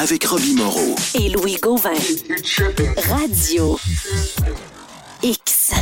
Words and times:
avec 0.00 0.24
Robbie 0.24 0.54
Moreau. 0.54 0.94
et 1.14 1.28
Louis 1.28 1.58
Gauvin. 1.60 1.90
Radio 3.10 3.78
X. 5.22 5.72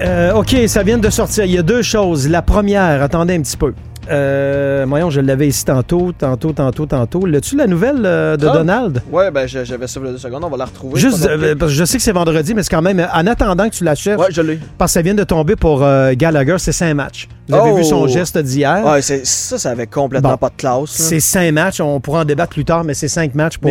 Euh, 0.00 0.32
OK, 0.34 0.56
ça 0.66 0.82
vient 0.82 0.98
de 0.98 1.10
sortir. 1.10 1.44
Il 1.44 1.52
y 1.52 1.58
a 1.58 1.62
deux 1.62 1.82
choses. 1.82 2.28
La 2.28 2.42
première, 2.42 3.02
attendez 3.02 3.36
un 3.36 3.42
petit 3.42 3.56
peu. 3.56 3.72
Euh, 4.10 4.84
voyons, 4.88 5.10
je 5.10 5.20
l'avais 5.20 5.48
ici 5.48 5.64
tantôt, 5.64 6.12
tantôt, 6.16 6.52
tantôt, 6.52 6.86
tantôt. 6.86 7.26
L'as-tu 7.26 7.56
la 7.56 7.66
nouvelle 7.66 8.02
euh, 8.04 8.36
de. 8.36 8.46
Donald? 8.46 9.02
Ouais, 9.10 9.30
ben 9.30 9.46
j'avais 9.46 9.86
ça 9.86 10.00
a 10.00 10.02
deux 10.04 10.18
secondes, 10.18 10.44
on 10.44 10.48
va 10.50 10.56
la 10.56 10.64
retrouver. 10.64 10.98
Juste, 11.00 11.26
euh, 11.26 11.54
parce 11.54 11.72
que 11.72 11.78
je 11.78 11.84
sais 11.84 11.98
que 11.98 12.02
c'est 12.02 12.12
vendredi, 12.12 12.54
mais 12.54 12.62
c'est 12.62 12.70
quand 12.70 12.82
même, 12.82 13.06
en 13.12 13.26
attendant 13.26 13.68
que 13.68 13.74
tu 13.74 13.84
la 13.84 13.94
cherches, 13.94 14.20
Ouais, 14.20 14.28
je 14.30 14.40
l'ai. 14.42 14.58
parce 14.78 14.90
que 14.92 14.94
ça 14.94 15.02
vient 15.02 15.14
de 15.14 15.24
tomber 15.24 15.56
pour 15.56 15.82
euh, 15.82 16.12
Gallagher, 16.16 16.56
c'est 16.58 16.72
cinq 16.72 16.94
matchs. 16.94 17.28
Vous 17.48 17.54
avez 17.54 17.70
Oh! 17.70 17.76
vu 17.76 17.84
son 17.84 18.06
geste 18.06 18.36
d'hier? 18.38 18.84
Ouais, 18.84 19.00
c'est- 19.02 19.24
ça, 19.26 19.56
ça 19.58 19.70
avait 19.70 19.86
complètement 19.86 20.32
Bon. 20.32 20.36
pas 20.36 20.48
de 20.50 20.56
classe. 20.56 20.90
C'est 20.90 21.20
cinq 21.20 21.50
matchs. 21.52 21.80
On 21.80 21.98
pourra 22.00 22.20
en 22.20 22.24
débattre 22.24 22.52
plus 22.52 22.64
tard, 22.64 22.84
mais 22.84 22.92
c'est 22.94 23.08
cinq 23.08 23.34
matchs 23.34 23.56
pour 23.58 23.70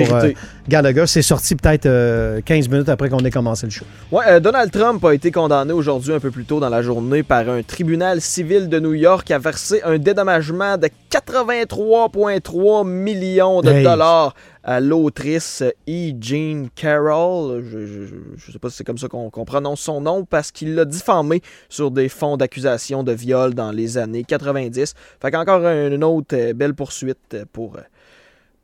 Gallagher. 0.67 1.03
C'est 1.08 1.22
sorti 1.22 1.55
peut-être 1.55 1.85
euh, 1.85 2.41
15 2.44 2.69
minutes 2.69 2.89
après 2.89 3.09
qu'on 3.09 3.19
ait 3.19 3.30
commencé 3.31 3.66
le 3.67 3.72
show. 3.72 3.85
Euh, 4.27 4.39
Donald 4.39 4.72
Trump 4.72 5.03
a 5.05 5.13
été 5.13 5.31
condamné 5.31 5.73
aujourd'hui 5.73 6.13
un 6.13 6.19
peu 6.19 6.31
plus 6.31 6.44
tôt 6.45 6.59
dans 6.59 6.69
la 6.69 6.81
journée 6.81 7.22
par 7.23 7.47
un 7.49 7.61
tribunal 7.61 8.19
civil 8.22 8.67
de 8.67 8.80
New 8.80 8.94
York 8.94 9.30
à 9.31 9.38
verser 9.39 9.81
un 9.85 9.97
dédommagement 9.97 10.27
de 10.27 10.90
83,3 11.09 12.86
millions 12.88 13.62
de 13.62 13.70
Hey. 13.72 13.84
dollars 13.84 14.34
à 14.63 14.80
l'autrice 14.80 15.63
E. 15.88 16.12
Jean 16.20 16.67
Carroll. 16.76 17.63
Je, 17.72 18.05
je 18.36 18.52
sais 18.52 18.59
pas 18.59 18.69
si 18.69 18.78
c'est 18.78 18.84
comme 18.84 18.97
ça 18.97 19.08
qu'on 19.08 19.30
prononce 19.45 19.81
son 19.81 20.02
nom 20.02 20.25
parce 20.25 20.52
qu'il 20.52 20.75
l'a 20.75 20.86
diffamé 20.86 21.42
sur 21.69 21.92
des 21.92 22.09
fonds 22.09 22.36
d'accusation 22.38 23.03
de 23.03 23.14
viol 23.14 23.53
dans 23.53 23.72
les 23.72 23.97
années 23.97 24.23
90. 24.23 24.94
Fait 25.22 25.31
qu'encore 25.31 25.66
une 25.66 26.03
autre 26.03 26.36
euh, 26.36 26.53
belle 26.53 26.73
poursuite 26.73 27.17
euh, 27.34 27.45
pour, 27.53 27.78
euh, 27.78 27.81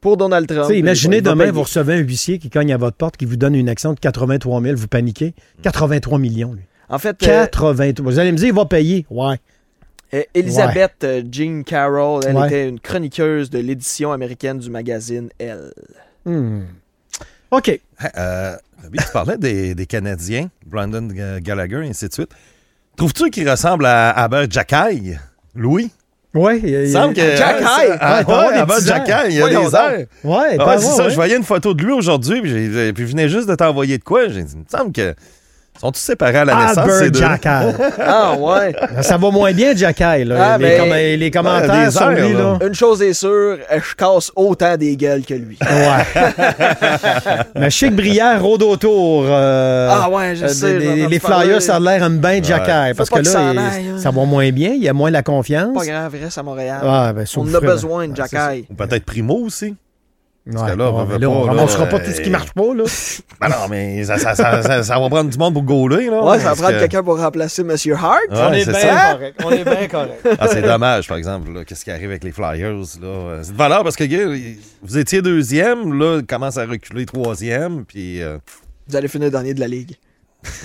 pour 0.02 0.18
Donald 0.18 0.48
Trump. 0.48 0.70
Imaginez 0.74 1.22
demain, 1.22 1.52
vous 1.52 1.64
recevez 1.64 1.94
un 1.96 2.00
huissier 2.00 2.38
qui 2.40 2.50
cogne 2.50 2.74
à 2.74 2.78
votre 2.78 2.98
porte, 2.98 3.16
qui 3.16 3.26
vous 3.26 3.38
donne 3.38 3.56
une 3.56 3.70
action 3.70 3.94
de 3.94 4.00
83 4.00 4.62
000, 4.62 4.76
vous 4.76 4.88
paniquez. 4.88 5.34
83 5.62 6.20
millions, 6.20 6.52
lui. 6.54 6.64
En 6.90 7.00
fait, 7.00 7.24
euh, 7.24 7.46
83. 7.46 8.04
Vous 8.04 8.20
allez 8.20 8.32
me 8.34 8.38
dire, 8.38 8.48
il 8.48 8.54
va 8.54 8.66
payer. 8.66 9.06
Ouais. 9.10 9.38
Euh, 10.14 10.22
Elisabeth 10.34 11.04
euh, 11.04 11.24
Jean 11.32 11.64
Carroll, 11.64 12.22
elle 12.28 12.36
Ouais. 12.36 12.48
était 12.48 12.70
une 12.70 12.80
chroniqueuse 12.80 13.50
de 13.50 13.60
l'édition 13.60 14.12
américaine 14.12 14.60
du 14.60 14.70
magazine 14.70 15.30
Elle. 15.40 15.74
Hmm. 16.26 16.62
OK. 17.52 17.68
Hey, 17.70 17.82
Euh, 18.18 18.56
tu 18.98 19.12
parlais 19.14 19.38
des, 19.38 19.76
des 19.76 19.86
Canadiens, 19.86 20.50
Brandon 20.66 21.08
Ga- 21.08 21.40
Gallagher, 21.40 21.82
et 21.86 21.90
ainsi 21.90 22.08
de 22.08 22.14
suite. 22.14 22.30
Trouves-tu 22.98 23.30
qu'il 23.32 23.50
ressemble 23.50 23.86
à 23.86 24.10
Albert 24.12 24.52
Jacquay, 24.52 25.18
Louis? 25.56 25.90
Ouais. 26.34 26.60
il- 26.60 26.70
Il 26.70 26.92
semble 26.92 27.14
que. 27.14 27.22
Jacquay! 27.36 27.64
Ah, 28.00 28.14
Ouais, 28.16 28.20
avoir 28.20 28.50
ouais, 28.50 28.58
airs. 28.58 28.80
Jacquay, 28.86 29.30
il 29.30 29.36
y 29.36 29.38
a 29.38 29.42
Voyons 29.42 29.70
des 29.70 29.76
airs. 29.76 30.08
Ouais, 30.24 30.58
Ah 30.60 30.68
ouais, 30.68 30.78
c'est 30.80 30.86
ça. 30.88 31.04
ouais. 31.06 31.10
Je 31.12 31.16
voyais 31.16 31.38
une 31.38 31.44
photo 31.44 31.74
de 31.74 31.84
lui 31.84 31.92
aujourd'hui, 31.94 32.42
puis, 32.42 32.52
je 32.52 33.04
venais 33.04 33.30
juste 33.30 33.48
de 33.48 33.56
t'envoyer 33.56 33.98
de 34.00 34.04
quoi. 34.04 34.28
J'ai 34.30 34.44
dit, 34.44 34.54
il 34.54 34.60
me 34.60 34.66
semble 34.68 34.92
que. 34.92 35.16
Sont 35.82 35.92
tous 35.92 36.00
séparés 36.00 36.38
à 36.38 36.46
la 36.46 36.56
naissance, 36.56 36.76
ces 36.76 36.80
Albert 37.06 37.12
deux? 37.12 37.20
Jackal. 37.20 37.76
Ah 38.00 38.36
ouais! 38.38 38.74
Ça 39.02 39.18
va 39.18 39.32
moins 39.32 39.52
bien, 39.52 39.76
Jackal. 39.76 40.28
là. 40.30 40.54
Ah, 40.54 40.58
les, 40.58 40.64
mais- 40.66 40.78
com- 40.78 41.20
les 41.20 41.32
commentaires 41.32 42.10
lui, 42.12 42.34
là. 42.34 42.40
là. 42.60 42.68
Une 42.68 42.74
chose 42.74 43.02
est 43.02 43.14
sûre, 43.14 43.58
euh, 43.72 43.80
je 43.82 43.96
casse 43.96 44.32
autant 44.36 44.78
des 44.78 44.96
gueules 44.96 45.24
que 45.24 45.34
lui. 45.34 45.58
Ouais. 45.62 46.22
Mais 47.56 47.70
Chic 47.70 47.94
Brière 47.96 48.42
rôde 48.42 48.64
autour. 48.64 49.26
euh, 49.28 49.90
Ah 49.92 50.10
ouais, 50.10 50.36
je 50.36 50.46
euh, 50.46 50.48
sais. 50.50 50.78
des- 50.78 51.08
les. 51.08 51.20
Flyers, 51.20 51.62
ça 51.62 51.76
a 51.78 51.80
l'air 51.80 52.04
un 52.04 52.10
bien 52.12 52.42
Jackal. 52.42 52.96
Parce 52.96 53.10
que 53.10 53.20
là, 53.20 53.24
ça 53.26 53.42
en 53.42 53.52
il- 53.52 53.58
aille, 53.60 53.88
hein. 53.96 53.98
ça 53.98 54.12
va 54.12 54.26
moins 54.26 54.52
bien. 54.52 54.72
Il 54.76 54.84
y 54.84 54.90
a 54.90 54.94
moins 54.94 55.12
la 55.12 55.24
confiance. 55.24 55.74
Pas 55.76 55.86
grave, 55.86 56.16
reste 56.22 56.38
à 56.38 56.44
Montréal. 56.44 56.80
Ah, 56.84 57.12
ben, 57.14 57.26
On 57.38 57.54
a 57.54 57.60
besoin 57.60 58.08
de 58.08 58.16
Jacky. 58.16 58.66
Ou 58.70 58.74
peut-être 58.76 59.06
Primo 59.06 59.36
aussi. 59.46 59.76
Ouais, 60.46 60.54
que 60.74 60.78
là, 60.78 60.92
on 60.92 60.98
là, 61.08 61.30
on 61.30 61.46
pas, 61.46 61.54
là, 61.54 61.60
ramassera 61.62 61.86
pas 61.86 61.96
euh, 61.98 62.06
tout 62.06 62.12
ce 62.12 62.20
qui 62.20 62.30
marche 62.30 62.52
pas, 62.52 62.74
là. 62.76 62.84
Ben 63.40 63.48
non, 63.48 63.68
mais 63.70 64.04
ça, 64.04 64.18
ça, 64.18 64.36
ça, 64.36 64.62
ça- 64.62 64.84
ça 64.84 65.00
va 65.00 65.10
prendre 65.10 65.30
du 65.30 65.38
monde 65.38 65.54
pour 65.54 65.64
gauler, 65.64 66.08
là. 66.10 66.22
Ouais, 66.22 66.38
ça 66.38 66.44
va 66.44 66.50
parce 66.50 66.60
prendre 66.62 66.74
que- 66.76 66.80
quelqu'un 66.82 67.02
pour 67.04 67.18
remplacer 67.18 67.64
Monsieur 67.64 67.96
Hart. 67.96 68.20
Ouais, 68.30 68.38
On 68.50 68.52
est 68.54 68.66
c'est 68.66 68.72
bien 68.72 68.80
ça. 68.82 69.14
correct. 69.14 69.42
On 69.46 69.52
est 69.52 69.64
bien 69.64 69.88
correct. 69.88 70.28
Ah, 70.40 70.48
c'est 70.50 70.62
dommage, 70.62 71.08
par 71.08 71.16
exemple, 71.18 71.52
là, 71.54 71.64
qu'est-ce 71.64 71.86
qui 71.86 71.92
arrive 71.92 72.10
avec 72.10 72.26
les 72.26 72.32
Flyers. 72.34 72.72
là. 73.02 73.08
Euh, 73.08 73.40
C'est 73.44 73.54
de 73.54 73.58
valeur 73.58 73.84
parce 73.84 73.96
que, 73.96 74.04
vous 74.82 74.98
étiez 74.98 75.22
deuxième, 75.22 75.98
là, 75.98 76.18
il 76.20 76.26
commence 76.26 76.58
à 76.58 76.66
reculer 76.66 77.06
troisième, 77.06 77.86
puis 77.86 78.22
euh, 78.22 78.38
Vous 78.90 78.96
allez 78.98 79.08
finir 79.08 79.32
dernier 79.32 79.54
de 79.54 79.62
la 79.62 79.68
ligue. 79.68 79.96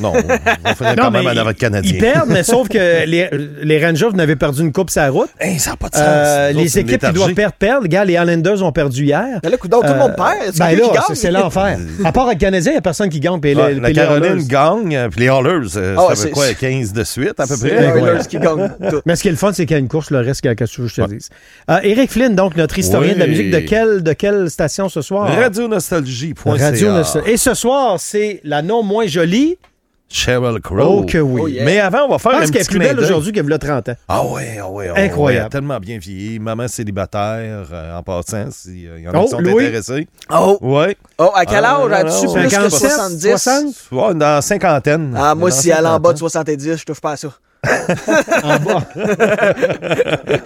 Non, 0.01 0.13
on 0.15 0.75
finir 0.75 0.97
Non, 0.97 1.03
quand 1.05 1.11
même 1.11 1.27
à 1.27 1.35
notre 1.35 1.53
Canadien. 1.53 1.93
Ils 1.95 1.99
perdent, 2.01 2.29
mais 2.31 2.43
sauf 2.43 2.69
que 2.69 3.05
les, 3.07 3.29
les 3.63 3.85
Rangers, 3.85 4.07
vous 4.11 4.17
n'avez 4.17 4.37
perdu 4.37 4.63
une 4.63 4.73
coupe 4.73 4.91
sur 4.91 5.03
la 5.03 5.11
route. 5.11 5.29
Hey, 5.41 5.59
ça 5.59 5.71
n'a 5.71 5.77
pas 5.77 5.89
de 5.89 5.95
sens. 5.95 6.05
Euh, 6.07 6.53
les 6.53 6.79
équipes 6.79 7.01
qui 7.05 7.13
doivent 7.13 7.35
perdre, 7.35 7.55
perdent. 7.59 7.83
Regarde, 7.83 8.09
les 8.09 8.15
Islanders 8.15 8.63
ont 8.63 8.73
perdu 8.73 9.05
hier. 9.05 9.41
Mais 9.43 9.51
là, 9.51 9.57
coup 9.57 9.69
tout 9.69 9.81
le 9.83 9.89
Euh, 9.89 9.95
monde 9.99 10.15
perd. 10.17 10.29
C'est 10.53 10.59
Ben 10.59 10.79
là, 10.79 11.05
c'est- 11.15 11.31
l'enfer. 11.31 11.79
À 12.05 12.13
part 12.13 12.29
le 12.29 12.35
Canadien, 12.35 12.73
il 12.73 12.75
n'y 12.75 12.79
a 12.79 12.83
personne 12.83 13.09
qui 13.09 13.21
gagne. 13.21 13.41
Puis 13.41 13.55
les- 13.55 13.75
la 13.75 13.89
les 13.89 13.95
Caroline 13.95 14.43
gagne, 14.47 14.97
euh, 14.97 15.09
puis 15.09 15.21
les 15.21 15.27
Oilers, 15.27 15.77
euh, 15.77 15.97
Ah 15.99 16.15
ça 16.15 16.25
fait 16.25 16.31
quoi, 16.31 16.53
15 16.55 16.93
de 16.93 17.05
suite, 17.05 17.39
à 17.39 17.47
peu 17.47 17.57
près? 17.57 17.71
les. 17.71 18.01
Oilers 18.01 18.27
qui 18.29 18.39
gagnent 18.39 18.71
tout. 18.91 19.01
Mais 19.07 19.17
ce 19.17 19.23
qui 19.23 19.29
est 19.29 19.33
le 19.33 19.37
fun, 19.37 19.53
c'est 19.53 19.65
qu'il 19.67 19.75
y 19.75 19.77
a 19.77 19.81
une 19.81 19.89
course, 19.89 20.11
le 20.11 20.19
reste, 20.21 20.41
qu'est-ce 20.43 20.77
que 20.77 20.87
je 20.87 20.95
te 21.03 21.09
dise. 21.09 21.29
Euh, 21.71 21.79
Eric 21.83 22.11
Flynn, 22.11 22.35
donc, 22.35 22.57
notre 22.57 22.79
historien 22.79 23.11
Oui. 23.11 23.15
de 23.15 23.21
la 23.21 23.27
musique, 23.27 23.51
de 23.51 23.59
quelle, 23.61 24.03
de 24.03 24.13
quelle 24.13 24.51
station 24.51 24.89
ce 24.89 25.03
soir? 25.03 25.29
Radio 25.29 25.69
Nostal- 25.69 27.23
Et 27.27 27.37
ce 27.37 27.55
soir, 27.55 27.97
c'est 27.99 28.41
la 28.45 28.63
non 28.63 28.83
moins 28.83 29.07
jolie. 29.07 29.59
Sheryl 30.11 30.61
Crow. 30.61 31.01
Oh 31.01 31.05
que 31.05 31.19
oui. 31.19 31.41
Oh, 31.45 31.49
yeah. 31.49 31.65
Mais 31.65 31.79
avant, 31.81 32.07
on 32.07 32.09
va 32.09 32.19
faire 32.19 32.33
Je 32.33 32.37
un 32.37 32.41
pense 32.41 32.51
qu'elle 32.51 32.57
est 32.57 32.65
petit 32.65 32.71
plus 32.71 32.79
belle 32.79 32.99
aujourd'hui 33.01 33.33
qu'elle 33.33 33.53
a 33.53 33.59
30 33.59 33.89
ans. 33.91 33.95
Ah 34.09 34.25
ouais, 34.25 34.59
ah 34.61 34.69
ouais, 34.71 34.89
ah 34.89 34.95
ouais, 34.95 35.05
Incroyable. 35.05 35.51
tellement 35.51 35.79
bien 35.79 35.99
vieilli. 35.99 36.39
Maman 36.39 36.67
célibataire, 36.67 37.69
euh, 37.73 37.99
en 37.99 38.03
passant, 38.03 38.51
s'il 38.51 39.01
y 39.03 39.09
en 39.09 39.13
a 39.13 39.19
Oh, 39.19 39.25
qui 39.25 39.31
sont 39.31 39.41
Louis. 39.41 39.67
intéressés. 39.67 40.09
Oh, 40.33 40.59
Ouais. 40.63 40.97
oh, 41.19 41.31
à 41.35 41.45
quel 41.45 41.65
Ah, 41.65 41.81
âge 41.83 41.93
as-tu 41.93 42.33
plus 42.33 42.45
que 42.45 42.49
57, 42.51 42.91
70? 42.91 43.21
60? 43.21 43.65
Ouais, 43.93 44.15
dans 44.15 44.41
cinquantaine. 44.41 45.15
Ah, 45.17 45.35
moi, 45.35 45.51
si 45.51 45.69
elle 45.71 45.85
est 45.85 45.89
en 45.89 46.01
bas 46.01 46.13
de 46.15 46.19
cinquantaine. 46.19 46.59
70, 46.61 46.77
je 46.79 46.85
touche 46.85 47.01
pas 47.01 47.13
à 47.13 47.17
ça. 47.17 47.29
En 48.45 48.57
bas. 48.61 48.83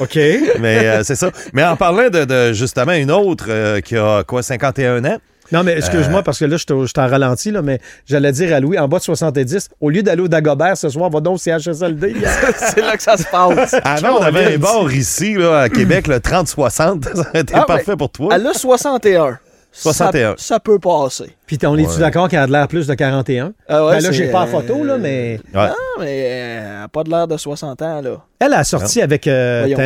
OK. 0.00 0.18
Mais 0.60 0.86
euh, 0.86 1.02
c'est 1.04 1.14
ça. 1.14 1.30
Mais 1.52 1.64
en 1.64 1.76
parlant 1.76 2.08
de, 2.10 2.24
de, 2.24 2.52
justement 2.52 2.92
une 2.92 3.10
autre 3.10 3.46
euh, 3.48 3.80
qui 3.80 3.96
a 3.96 4.22
quoi, 4.24 4.42
51 4.42 5.04
ans, 5.04 5.18
Non, 5.52 5.62
mais 5.62 5.72
Euh. 5.72 5.76
excuse-moi, 5.78 6.22
parce 6.22 6.38
que 6.38 6.44
là, 6.44 6.56
je 6.58 6.92
t'en 6.92 7.06
ralenti, 7.08 7.50
là, 7.50 7.62
mais 7.62 7.80
j'allais 8.06 8.32
dire 8.32 8.54
à 8.54 8.60
Louis, 8.60 8.78
en 8.78 8.88
bas 8.88 8.98
de 8.98 9.02
70, 9.04 9.68
au 9.80 9.90
lieu 9.90 10.02
d'aller 10.02 10.22
au 10.22 10.28
Dagobert 10.28 10.76
ce 10.76 10.88
soir, 10.88 11.08
va 11.10 11.20
donc 11.20 11.36
au 11.36 11.38
CHSLD. 11.38 12.16
c'est 12.56 12.80
là 12.80 12.96
que 12.96 13.02
ça 13.02 13.16
se 13.16 13.24
passe. 13.24 13.74
avant, 13.84 14.18
on 14.18 14.22
avait 14.22 14.54
un 14.54 14.58
bar 14.58 14.92
ici, 14.92 15.34
là, 15.34 15.60
à 15.60 15.68
Québec, 15.68 16.06
le 16.06 16.18
30-60. 16.18 17.04
Ça 17.14 17.20
aurait 17.20 17.40
été 17.40 17.54
Ah, 17.56 17.64
parfait 17.66 17.96
pour 17.96 18.10
toi. 18.10 18.28
Elle 18.34 18.46
a 18.46 18.52
61. 18.54 19.38
61. 19.70 20.30
Ça, 20.30 20.34
ça 20.38 20.60
peut 20.60 20.78
passer. 20.78 21.36
Puis 21.46 21.58
on 21.64 21.76
est-tu 21.76 21.90
Ouais. 21.90 21.98
d'accord 21.98 22.28
qu'elle 22.28 22.40
a 22.40 22.46
de 22.46 22.52
l'air 22.52 22.66
plus 22.68 22.86
de 22.86 22.94
41? 22.94 23.52
Ah 23.68 23.84
ouais, 23.84 23.96
ben 23.96 24.02
là, 24.02 24.12
j'ai 24.12 24.28
pas 24.30 24.46
la 24.46 24.50
euh, 24.50 24.60
photo, 24.60 24.82
là, 24.82 24.96
mais... 24.98 25.38
Ouais. 25.54 25.60
Ah, 25.60 25.74
mais 26.00 26.22
euh, 26.26 26.76
elle 26.78 26.84
a 26.84 26.88
pas 26.88 27.04
de 27.04 27.10
l'air 27.10 27.28
de 27.28 27.36
60 27.36 27.82
ans, 27.82 28.00
là. 28.00 28.22
Elle 28.40 28.54
a 28.54 28.64
sorti 28.64 29.02
avec... 29.02 29.26
Euh, 29.26 29.60
Voyons 29.66 29.76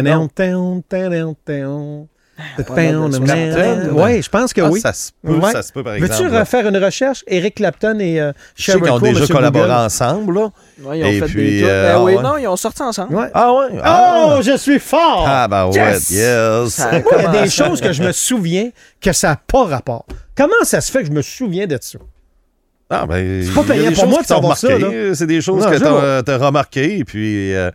Tanan, 2.57 3.09
donc. 3.09 3.27
tanan, 3.27 3.27
tanan, 3.27 3.55
tanan. 3.55 3.57
pas 3.57 3.65
l'air 3.65 3.77
de 3.77 3.83
60 3.83 3.99
ans. 3.99 4.05
Oui, 4.05 4.23
je 4.23 4.29
pense 4.29 4.53
que 4.53 4.61
Ah, 4.61 4.69
oui. 4.71 4.81
Ça 4.81 4.93
se 4.93 5.11
peut, 5.23 5.33
Ouais. 5.35 5.53
ça 5.53 5.63
se 5.63 5.73
peut, 5.73 5.83
par 5.83 5.95
exemple. 5.95 6.13
Veux-tu 6.23 6.37
refaire 6.37 6.69
une 6.69 6.77
recherche? 6.77 7.25
Eric 7.27 7.55
Clapton 7.57 7.99
et 8.01 8.21
euh, 8.21 8.33
Sheryl 8.55 8.83
qu'ils 8.83 8.91
ont 8.93 8.99
déjà 8.99 9.21
Monsieur 9.21 9.35
collaboré 9.35 9.65
Google. 9.69 9.75
ensemble, 9.81 10.35
là. 10.35 10.49
Ouais, 10.83 10.99
ils 11.01 11.05
ont 11.05 11.09
Et 11.09 11.19
fait 11.21 11.27
puis, 11.27 11.51
des 11.61 11.65
euh, 11.65 11.95
Ben 11.95 12.03
oui, 12.03 12.15
ouais. 12.17 12.23
non, 12.23 12.37
ils 12.39 12.47
ont 12.49 12.57
sorti 12.57 12.83
ensemble. 12.83 13.15
Ouais. 13.15 13.29
Ah 13.35 13.53
ouais? 13.55 13.67
Ah, 13.83 14.35
Oh, 14.39 14.43
je 14.43 14.57
suis 14.57 14.79
fort! 14.79 15.25
ah 15.27 15.47
ben 15.49 15.67
ouais, 15.67 15.75
Yes! 15.75 16.11
yes. 16.11 16.83
Il 16.93 17.23
y 17.23 17.25
a 17.27 17.43
des 17.43 17.51
choses 17.51 17.81
que 17.81 17.93
je 17.93 18.03
me 18.03 18.13
souviens 18.13 18.71
que 19.01 19.13
ça 19.13 19.29
n'a 19.31 19.37
pas 19.47 19.65
rapport. 19.65 20.07
Comment 20.37 20.53
ça 20.65 20.81
se 20.81 20.91
fait 20.91 21.01
que 21.01 21.07
je 21.07 21.13
me 21.13 21.23
souviens 21.23 21.67
de 21.67 21.79
ça? 21.81 21.99
Ah, 22.95 23.07
ben, 23.07 23.43
pas 23.55 23.61
y 23.61 23.65
a 23.65 23.65
payant 23.65 23.89
des 23.89 23.95
pour 23.95 24.05
choses 24.05 24.11
moi 24.13 24.23
de 24.23 24.27
savoir 24.27 24.57
ça. 24.59 24.69
C'est 25.15 25.27
des 25.27 25.41
choses 25.41 25.65
Non, 25.65 25.71
que 25.71 25.77
t'as 25.79 26.23
t'as 26.23 26.37
remarquées, 26.45 26.99
et 26.99 27.05
puis 27.05 27.55
euh, 27.55 27.71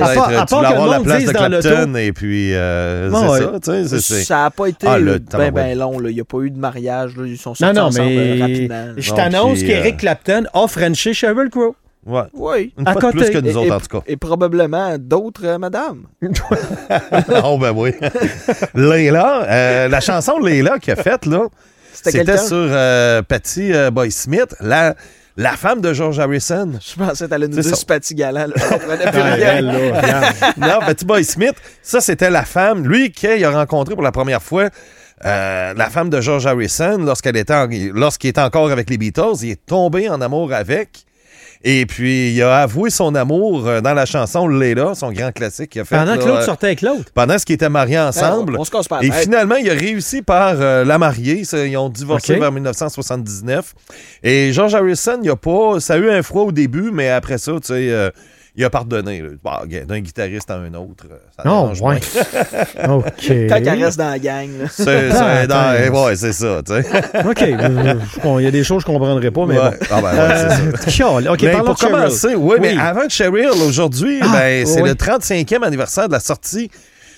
peut-être 0.00 0.18
à 0.22 0.30
euh, 0.30 0.40
tu 0.40 0.46
part 0.46 0.58
voulais 0.58 0.66
avoir 0.68 0.86
la 0.88 1.00
place 1.00 1.24
de 1.24 1.30
Clapton, 1.32 1.94
et 1.96 2.12
puis 2.12 2.54
euh, 2.54 3.10
c'est 3.10 3.28
ouais. 3.28 3.40
ça, 3.62 3.88
tu 3.88 4.00
sais. 4.00 4.22
Ça 4.24 4.36
n'a 4.42 4.50
pas 4.50 4.66
été 4.68 4.86
Ah, 4.88 4.98
le 4.98 5.18
ben, 5.18 5.50
ben 5.52 5.78
long. 5.78 5.98
là. 5.98 6.08
Il 6.10 6.14
n'y 6.14 6.20
a 6.20 6.24
pas 6.24 6.38
eu 6.38 6.50
de 6.50 6.58
mariage. 6.58 7.16
Là. 7.16 7.24
Ils 7.26 7.36
sont 7.38 7.50
Non, 7.50 7.54
sortis 7.54 7.74
non, 7.76 7.82
ensemble 7.86 8.08
euh, 8.10 8.34
mais 8.36 8.40
rapidement. 8.40 8.84
je 8.96 9.10
Non, 9.10 9.16
t'annonce 9.16 9.62
qu'Eric 9.62 9.94
euh, 9.94 9.98
Clapton 9.98 10.44
a 10.54 10.66
Frenché 10.68 11.12
Sheryl 11.14 11.50
Crow. 11.50 11.76
Ouais. 12.04 12.22
Oui. 12.34 12.74
Une 12.78 12.88
À 12.88 12.94
côté. 12.94 13.16
plus 13.18 13.30
que 13.30 13.38
nous 13.38 13.50
Et- 13.50 13.54
autres, 13.56 13.66
et, 13.66 13.72
en 13.72 13.80
tout 13.80 13.98
cas. 13.98 14.02
et 14.08 14.16
probablement 14.16 14.96
d'autres 14.98 15.44
euh, 15.46 15.58
madames. 15.58 16.02
oh, 17.44 17.58
ben 17.58 17.72
oui. 17.76 17.92
Leila, 18.74 19.42
euh, 19.48 19.88
la 19.88 20.00
chanson 20.00 20.40
de 20.40 20.46
Leila 20.48 20.78
qu'il 20.78 20.92
a 20.92 20.96
faite, 20.96 21.26
là, 21.26 21.46
C'était 21.92 22.38
sur 22.38 22.56
euh, 22.56 23.22
Patty 23.22 23.72
euh, 23.72 23.90
Boy 23.90 24.10
Smith, 24.10 24.54
la, 24.60 24.94
la 25.36 25.56
femme 25.56 25.80
de 25.80 25.92
George 25.92 26.18
Harrison. 26.18 26.72
Je 26.80 26.94
pensais 27.02 27.24
que 27.24 27.30
t'allais 27.30 27.48
nous 27.48 27.56
dire. 27.62 27.76
Spati 27.76 28.14
Galant. 28.14 28.48
non, 30.58 30.78
Patty 30.80 31.04
Boy 31.04 31.24
Smith, 31.24 31.54
ça, 31.82 32.00
c'était 32.00 32.30
la 32.30 32.44
femme, 32.44 32.86
lui, 32.86 33.10
qu'il 33.12 33.44
a 33.44 33.50
rencontré 33.50 33.94
pour 33.94 34.02
la 34.04 34.12
première 34.12 34.42
fois 34.42 34.68
euh, 35.24 35.72
la 35.74 35.88
femme 35.88 36.10
de 36.10 36.20
George 36.20 36.46
Harrison, 36.46 36.98
lorsqu'elle 36.98 37.36
était 37.36 37.54
en- 37.54 37.68
lorsqu'il 37.94 38.30
était 38.30 38.40
encore 38.40 38.70
avec 38.72 38.90
les 38.90 38.98
Beatles, 38.98 39.36
il 39.42 39.50
est 39.50 39.66
tombé 39.66 40.08
en 40.08 40.20
amour 40.20 40.52
avec. 40.52 41.04
Et 41.64 41.86
puis, 41.86 42.32
il 42.32 42.42
a 42.42 42.62
avoué 42.62 42.90
son 42.90 43.14
amour 43.14 43.66
euh, 43.66 43.80
dans 43.80 43.94
la 43.94 44.04
chanson 44.04 44.48
Leila, 44.48 44.94
son 44.94 45.12
grand 45.12 45.30
classique 45.30 45.70
qu'il 45.70 45.80
a 45.80 45.84
fait. 45.84 45.96
Pendant 45.96 46.12
là, 46.12 46.18
que 46.18 46.24
l'autre 46.26 46.44
sortait 46.44 46.66
avec 46.66 46.82
l'autre. 46.82 47.12
pendant 47.14 47.38
ce 47.38 47.46
qu'ils 47.46 47.54
étaient 47.54 47.68
mariés 47.68 48.00
ensemble. 48.00 48.52
Ben, 48.52 48.58
on, 48.58 48.62
on 48.62 48.64
se 48.64 48.70
casse 48.70 48.88
pas 48.88 49.00
Et 49.02 49.12
finalement, 49.12 49.56
il 49.56 49.70
a 49.70 49.74
réussi 49.74 50.22
par 50.22 50.56
euh, 50.60 50.84
la 50.84 50.98
marier. 50.98 51.42
Ils 51.52 51.76
ont 51.76 51.88
divorcé 51.88 52.36
vers 52.36 52.50
1979. 52.50 53.74
Et 54.24 54.52
George 54.52 54.74
Harrison, 54.74 55.20
il 55.22 55.30
a 55.30 55.36
pas. 55.36 55.78
Ça 55.78 55.94
a 55.94 55.98
eu 55.98 56.10
un 56.10 56.22
froid 56.22 56.42
au 56.44 56.52
début, 56.52 56.90
mais 56.92 57.10
après 57.10 57.38
ça, 57.38 57.52
tu 57.52 57.68
sais, 57.68 57.90
euh, 57.90 58.10
il 58.54 58.64
a 58.64 58.70
pardonné. 58.70 59.22
là. 59.22 59.28
D'un 59.86 60.00
guitariste 60.00 60.50
à 60.50 60.56
un 60.56 60.74
autre. 60.74 61.04
euh, 61.10 61.16
Ça 61.36 61.42
Non, 61.48 61.72
dérange 61.72 61.80
ouais. 61.80 62.00
moins. 62.86 62.96
OK. 62.98 63.28
Quand 63.48 63.60
elle 63.66 63.84
reste 63.84 63.98
dans 63.98 64.10
la 64.10 64.18
gang. 64.18 64.48
C'est, 64.70 64.84
c'est- 64.84 65.10
Attends. 65.16 65.92
non, 65.92 66.04
ouais, 66.04 66.16
c'est 66.16 66.32
ça, 66.32 66.60
tu 66.66 66.72
sais. 66.72 66.80
OK. 67.28 67.42
euh, 67.42 67.94
Il 68.38 68.44
y 68.44 68.46
a 68.46 68.50
des 68.50 68.64
choses 68.64 68.84
que 68.84 68.88
je 68.90 68.94
ne 68.94 68.98
comprendrais 68.98 69.30
pas, 69.30 69.46
mais 69.46 69.58
Ouais. 69.58 69.70
bon. 69.70 69.86
Ah, 69.90 70.00
ben, 70.02 70.12
ouais, 70.12 70.36
c'est 70.36 70.48
ça. 70.48 70.60
Euh, 70.62 70.90
chiale. 70.90 71.28
OK, 71.30 71.42
Mais 71.42 71.50
parlons 71.52 71.64
pour 71.66 71.76
commencer, 71.78 72.34
oui, 72.36 72.56
mais 72.60 72.72
Oui. 72.72 72.78
avant 72.78 73.08
Cheryl, 73.08 73.48
aujourd'hui, 73.66 74.18
Ah, 74.22 74.28
ben, 74.32 74.66
c'est 74.66 74.82
oui. 74.82 74.88
le 74.88 74.94
35e 74.94 75.62
anniversaire 75.62 76.08
de 76.08 76.12
la 76.12 76.20
sortie 76.20 76.70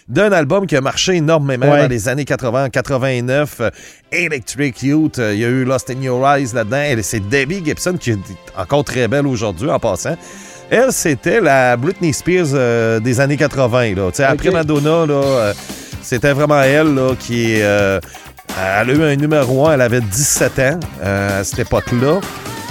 d'un 0.06 0.32
album 0.32 0.66
qui 0.66 0.76
a 0.76 0.82
marché 0.82 1.14
énormément 1.14 1.70
Ouais. 1.70 1.80
dans 1.82 1.88
les 1.88 2.08
années 2.08 2.26
80, 2.26 2.68
89. 2.68 3.56
euh, 3.60 3.70
Electric 4.12 4.82
Youth, 4.82 5.18
euh, 5.18 5.32
il 5.34 5.40
y 5.40 5.44
a 5.44 5.48
eu 5.48 5.64
Lost 5.64 5.88
in 5.90 6.00
Your 6.02 6.24
Eyes 6.28 6.48
là-dedans. 6.54 6.76
Elle, 6.76 7.02
C'est 7.02 7.20
Debbie 7.26 7.62
Gibson 7.64 7.96
qui 7.98 8.10
est 8.10 8.18
encore 8.56 8.84
très 8.84 9.08
belle 9.08 9.26
aujourd'hui 9.26 9.70
en 9.70 9.78
passant. 9.78 10.16
Elle, 10.70 10.92
c'était 10.92 11.40
la 11.40 11.76
Britney 11.76 12.12
Spears 12.12 12.46
euh, 12.54 13.00
des 13.00 13.20
années 13.20 13.36
80. 13.36 13.94
Là. 13.94 14.10
Après. 14.28 14.50
Madonna, 14.50 15.06
là, 15.06 15.14
euh, 15.14 15.54
c'était 16.02 16.32
vraiment 16.32 16.60
elle 16.62 16.94
là, 16.94 17.10
qui 17.18 17.60
euh, 17.60 18.00
elle 18.80 18.90
a 18.90 18.92
eu 18.92 19.02
un 19.02 19.16
numéro 19.16 19.66
1, 19.66 19.74
elle 19.74 19.80
avait 19.80 20.00
17 20.00 20.58
ans 20.58 20.80
à 21.02 21.44
cette 21.44 21.60
époque-là. 21.60 22.20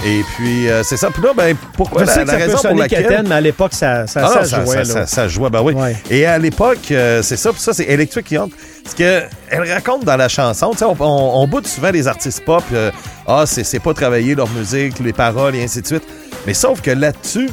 Et 0.06 0.22
puis, 0.36 0.68
euh, 0.68 0.82
c'est 0.82 0.98
ça. 0.98 1.10
Puis 1.10 1.22
là, 1.22 1.30
ben, 1.34 1.56
pourquoi 1.76 2.02
Je 2.02 2.06
la, 2.06 2.12
sais 2.12 2.22
que 2.22 2.26
la 2.26 2.32
ça 2.32 2.38
peut 2.38 2.44
raison 2.44 2.68
pour 2.68 2.78
laquelle... 2.78 3.02
quétaine, 3.04 3.26
mais 3.26 3.34
à 3.36 3.40
l'époque, 3.40 3.72
ça, 3.72 4.06
ça, 4.06 4.20
Ah 4.22 4.44
ça 4.44 4.62
jouait. 4.64 4.84
ça, 4.84 5.28
jouait, 5.28 5.48
ben 5.48 5.62
oui. 5.62 5.72
Ouais. 5.72 5.96
Et 6.10 6.26
à 6.26 6.36
l'époque, 6.36 6.90
euh, 6.90 7.22
c'est 7.22 7.36
ça, 7.36 7.52
puis 7.52 7.60
ça, 7.60 7.72
c'est 7.72 7.84
Electric 7.84 8.30
Youth. 8.30 8.52
Parce 8.82 8.94
que 8.94 9.22
elle 9.48 9.72
raconte 9.72 10.04
dans 10.04 10.16
la 10.16 10.28
chanson, 10.28 10.72
tu 10.72 10.78
sais, 10.78 10.84
on, 10.84 10.94
on, 11.00 11.62
souvent 11.64 11.90
les 11.90 12.06
artistes 12.06 12.44
pop, 12.44 12.62
euh, 12.74 12.90
ah, 13.26 13.44
c'est 13.46 13.64
c'est 13.64 13.78
pas 13.78 13.94
travailler 13.94 14.34
leur 14.34 14.50
musique, 14.50 14.98
les 14.98 15.14
paroles 15.14 15.54
et 15.54 15.64
ainsi 15.64 15.80
de 15.80 15.86
suite. 15.86 16.04
Mais 16.46 16.52
sauf 16.52 16.82
que 16.82 16.90
là-dessus, 16.90 17.48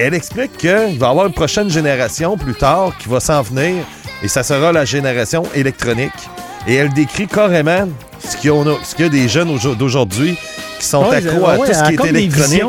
elle 0.00 0.14
explique 0.14 0.56
qu'il 0.56 0.98
va 0.98 1.06
y 1.06 1.10
avoir 1.10 1.26
une 1.26 1.32
prochaine 1.32 1.68
génération 1.70 2.36
plus 2.36 2.54
tard 2.54 2.92
qui 2.98 3.08
va 3.08 3.20
s'en 3.20 3.42
venir, 3.42 3.84
et 4.22 4.28
ça 4.28 4.42
sera 4.42 4.72
la 4.72 4.84
génération 4.84 5.42
électronique. 5.54 6.12
Et 6.66 6.74
elle 6.74 6.92
décrit 6.92 7.26
carrément 7.26 7.88
ce 8.22 8.36
qu'il 8.36 8.50
y 8.50 8.52
a, 8.52 8.64
ce 8.84 8.94
qu'il 8.94 9.04
y 9.06 9.08
a 9.08 9.10
des 9.10 9.28
jeunes 9.28 9.50
aujourd- 9.50 9.76
d'aujourd'hui 9.76 10.36
qui 10.78 10.86
sont 10.86 11.04
Ouais, 11.04 11.16
accros 11.16 11.46
à 11.46 11.56
ouais, 11.56 11.66
tout 11.68 11.72
ce 11.74 11.84
qui 11.84 11.94
est 11.94 12.08
électronique. 12.08 12.62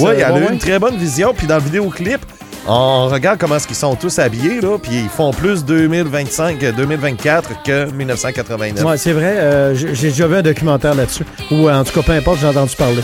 Oui, 0.00 0.10
euh, 0.10 0.14
elle 0.16 0.22
a 0.24 0.38
eu 0.48 0.52
une 0.52 0.58
très 0.58 0.78
bonne 0.78 0.96
vision. 0.96 1.34
Puis 1.36 1.46
dans 1.48 1.56
le 1.56 1.62
vidéoclip, 1.62 2.20
on 2.68 3.08
regarde 3.08 3.38
comment 3.40 3.56
est-ce 3.56 3.66
qu'ils 3.66 3.74
sont 3.76 3.96
tous 3.96 4.20
habillés, 4.20 4.60
là, 4.60 4.78
puis 4.80 4.92
ils 4.94 5.08
font 5.08 5.32
plus 5.32 5.64
2025-2024 5.64 7.42
que 7.64 7.90
1989. 7.90 8.84
Ouais, 8.84 8.96
c'est 8.96 9.12
vrai. 9.12 9.34
euh, 9.38 9.74
j'ai 9.74 9.94
j'ai 9.94 10.08
déjà 10.10 10.26
vu 10.28 10.36
un 10.36 10.42
documentaire 10.42 10.94
là-dessus. 10.94 11.24
Ou 11.50 11.68
euh, 11.68 11.74
en 11.80 11.82
tout 11.84 11.92
cas, 11.92 12.02
peu 12.06 12.12
importe, 12.12 12.38
j'ai 12.40 12.46
entendu 12.46 12.76
parler. 12.76 13.02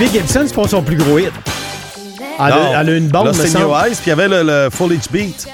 Debbie 0.00 0.12
Gibson, 0.12 0.44
c'est 0.46 0.54
pas 0.54 0.66
son 0.66 0.82
plus 0.82 0.96
gros 0.96 1.18
hit. 1.18 1.30
Elle, 2.38 2.52
a, 2.54 2.80
elle 2.80 2.88
a 2.88 2.96
une 2.96 3.08
bande, 3.08 3.26
Lost 3.26 3.40
me 3.40 3.44
in 3.44 3.48
semble. 3.48 3.64
Your 3.66 3.78
Eyes, 3.84 3.90
puis 3.96 4.04
il 4.06 4.08
y 4.08 4.12
avait 4.12 4.28
le, 4.28 4.42
le 4.42 4.96
Beat. 5.12 5.46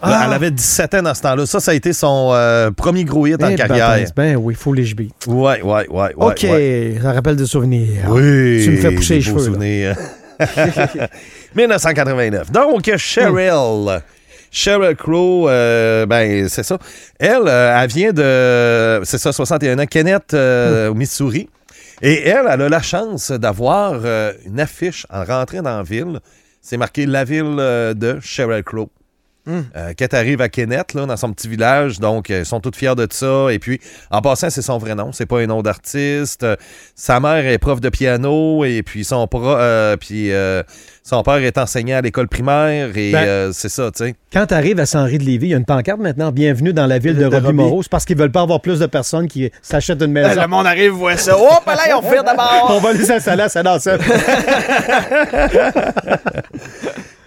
Ah. 0.00 0.22
Elle 0.24 0.32
avait 0.32 0.50
17 0.50 0.94
ans 0.94 1.02
dans 1.02 1.12
ce 1.14 1.20
temps-là. 1.20 1.44
Ça, 1.44 1.60
ça 1.60 1.72
a 1.72 1.74
été 1.74 1.92
son 1.92 2.30
euh, 2.32 2.70
premier 2.70 3.04
gros 3.04 3.26
hit 3.26 3.42
en 3.44 3.48
Eh, 3.48 3.56
carrière. 3.56 3.90
Baptiste, 3.90 4.16
Ben 4.16 4.36
oui, 4.36 4.56
les 4.74 4.94
beat. 4.94 5.12
Ouais, 5.26 5.60
ouais, 5.60 5.62
ouais, 5.62 5.86
ouais. 5.90 6.12
OK, 6.16 6.38
ouais. 6.44 6.98
ça 7.02 7.12
rappelle 7.12 7.36
des 7.36 7.44
souvenirs. 7.44 8.06
Oui. 8.08 8.62
Tu 8.64 8.70
me 8.70 8.76
fais 8.78 8.90
pousser 8.92 9.18
les 9.18 9.20
des 9.22 9.32
beaux 9.32 9.38
cheveux, 9.38 9.50
là. 9.50 9.52
souvenirs. 9.52 9.96
1989. 11.54 12.50
Donc, 12.52 12.90
Cheryl. 12.96 14.00
Cheryl 14.50 14.96
Crow, 14.96 15.46
euh, 15.50 16.06
ben, 16.06 16.48
c'est 16.48 16.62
ça. 16.62 16.78
Elle, 17.18 17.42
euh, 17.46 17.78
elle 17.82 17.88
vient 17.90 18.12
de, 18.14 19.04
c'est 19.04 19.18
ça, 19.18 19.30
61 19.30 19.78
ans, 19.78 19.84
Kenneth, 19.84 20.32
euh, 20.32 20.88
au 20.88 20.94
Missouri. 20.94 21.50
Et 22.02 22.22
elle, 22.26 22.46
elle 22.48 22.62
a 22.62 22.68
la 22.68 22.80
chance 22.80 23.30
d'avoir 23.30 24.00
euh, 24.04 24.32
une 24.46 24.58
affiche 24.58 25.06
en 25.10 25.22
rentrant 25.22 25.60
dans 25.60 25.76
la 25.76 25.82
ville. 25.82 26.20
C'est 26.62 26.78
marqué 26.78 27.04
la 27.04 27.24
ville 27.24 27.56
euh, 27.58 27.92
de 27.92 28.18
Cheryl 28.20 28.64
Crow. 28.64 28.90
Euh, 29.48 29.92
quand 29.98 30.14
arrive 30.14 30.40
à 30.40 30.48
Kenneth, 30.48 30.94
là, 30.94 31.06
dans 31.06 31.16
son 31.16 31.32
petit 31.32 31.48
village, 31.48 31.98
donc 31.98 32.30
euh, 32.30 32.40
ils 32.40 32.46
sont 32.46 32.60
toutes 32.60 32.76
fiers 32.76 32.94
de 32.94 33.06
ça. 33.10 33.48
Et 33.50 33.58
puis, 33.58 33.80
en 34.10 34.20
passant, 34.20 34.50
c'est 34.50 34.62
son 34.62 34.78
vrai 34.78 34.94
nom, 34.94 35.10
c'est 35.12 35.26
pas 35.26 35.40
un 35.40 35.46
nom 35.46 35.62
d'artiste. 35.62 36.42
Euh, 36.44 36.56
sa 36.94 37.18
mère 37.20 37.46
est 37.46 37.58
prof 37.58 37.80
de 37.80 37.88
piano 37.88 38.64
et 38.64 38.82
puis 38.82 39.02
son, 39.04 39.26
pro- 39.26 39.56
euh, 39.56 39.96
puis, 39.96 40.30
euh, 40.32 40.62
son 41.02 41.22
père 41.22 41.36
est 41.36 41.58
enseignant 41.58 41.96
à 41.96 42.00
l'école 42.02 42.28
primaire 42.28 42.90
et 42.96 43.10
Ben- 43.12 43.24
euh, 43.26 43.50
c'est 43.52 43.68
ça, 43.70 43.90
tu 43.90 44.04
sais. 44.04 44.14
Quand 44.32 44.46
tu 44.46 44.54
arrives 44.54 44.78
à 44.78 44.86
Saint-Henri-de-Lévis, 44.86 45.46
il 45.46 45.50
y 45.50 45.54
a 45.54 45.56
une 45.56 45.64
pancarte 45.64 45.98
maintenant. 45.98 46.30
Bienvenue 46.30 46.72
dans 46.72 46.86
la 46.86 46.98
ville 46.98 47.16
de 47.16 47.28
De 47.28 47.36
Robbie. 47.36 47.52
Moreau. 47.52 47.82
C'est 47.82 47.90
parce 47.90 48.04
qu'ils 48.04 48.16
veulent 48.18 48.30
pas 48.30 48.42
avoir 48.42 48.60
plus 48.60 48.78
de 48.78 48.86
personnes 48.86 49.26
qui 49.26 49.50
s'achètent 49.62 50.02
une 50.02 50.12
Ben, 50.12 50.28
maison. 50.28 50.42
le 50.42 50.46
monde 50.46 50.66
arrive, 50.66 50.92
voit 50.92 51.16
ça. 51.16 51.36
Hop, 51.38 51.64
là, 51.66 51.76
ils 51.88 51.94
ont 51.94 52.02
fait 52.02 52.22
d'abord. 52.22 52.66
On 52.70 52.78
va 52.78 52.92
les 52.92 53.10
installer 53.10 53.42
à 53.42 53.48
Saint-Dansette. 53.48 54.00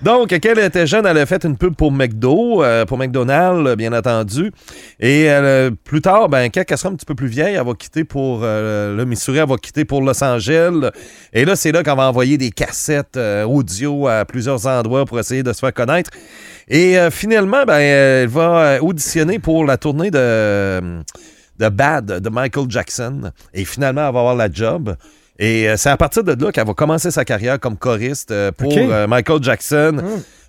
Donc, 0.03 0.31
quand 0.31 0.45
elle 0.45 0.59
était 0.59 0.85
jeune, 0.85 1.05
elle 1.05 1.17
a 1.17 1.25
fait 1.25 1.45
une 1.45 1.55
pub 1.55 1.75
pour 1.75 1.89
McDo, 1.89 2.61
euh, 2.61 2.83
pour 2.83 2.97
McDonald's, 2.97 3.77
bien 3.77 3.93
entendu. 3.93 4.51
Et 4.99 5.29
euh, 5.29 5.71
plus 5.71 6.01
tard, 6.01 6.27
ben, 6.27 6.49
quand 6.53 6.63
elle 6.67 6.77
sera 6.77 6.89
un 6.89 6.95
petit 6.95 7.05
peu 7.05 7.15
plus 7.15 7.27
vieille, 7.27 7.55
elle 7.55 7.65
va 7.65 7.73
quitter 7.73 8.03
pour 8.03 8.41
euh, 8.43 8.97
le 8.97 9.05
Missouri, 9.05 9.37
elle 9.37 9.47
va 9.47 9.55
quitter 9.55 9.85
pour 9.85 10.01
Los 10.01 10.21
Angeles. 10.21 10.91
Et 11.31 11.45
là, 11.45 11.55
c'est 11.55 11.71
là 11.71 11.83
qu'on 11.83 11.95
va 11.95 12.09
envoyer 12.09 12.37
des 12.37 12.51
cassettes 12.51 13.17
audio 13.47 14.09
à 14.09 14.25
plusieurs 14.25 14.67
endroits 14.67 15.05
pour 15.05 15.19
essayer 15.19 15.41
de 15.41 15.53
se 15.53 15.59
faire 15.59 15.73
connaître. 15.73 16.09
Et 16.67 16.97
finalement, 17.09 17.63
ben, 17.65 17.79
elle 17.79 18.27
va 18.27 18.83
auditionner 18.83 19.39
pour 19.39 19.63
la 19.63 19.77
tournée 19.77 20.11
de, 20.11 20.81
de 21.59 21.69
Bad 21.69 22.05
de 22.05 22.29
Michael 22.29 22.65
Jackson. 22.67 23.31
Et 23.53 23.63
finalement, 23.63 24.05
elle 24.07 24.13
va 24.13 24.19
avoir 24.19 24.35
la 24.35 24.51
job. 24.51 24.97
Et 25.39 25.67
euh, 25.67 25.77
c'est 25.77 25.89
à 25.89 25.97
partir 25.97 26.23
de 26.23 26.33
là 26.33 26.51
qu'elle 26.51 26.67
va 26.67 26.73
commencer 26.73 27.11
sa 27.11 27.25
carrière 27.25 27.59
comme 27.59 27.77
choriste 27.77 28.31
euh, 28.31 28.51
pour 28.51 28.73
euh, 28.75 29.07
Michael 29.07 29.41
Jackson. 29.41 30.01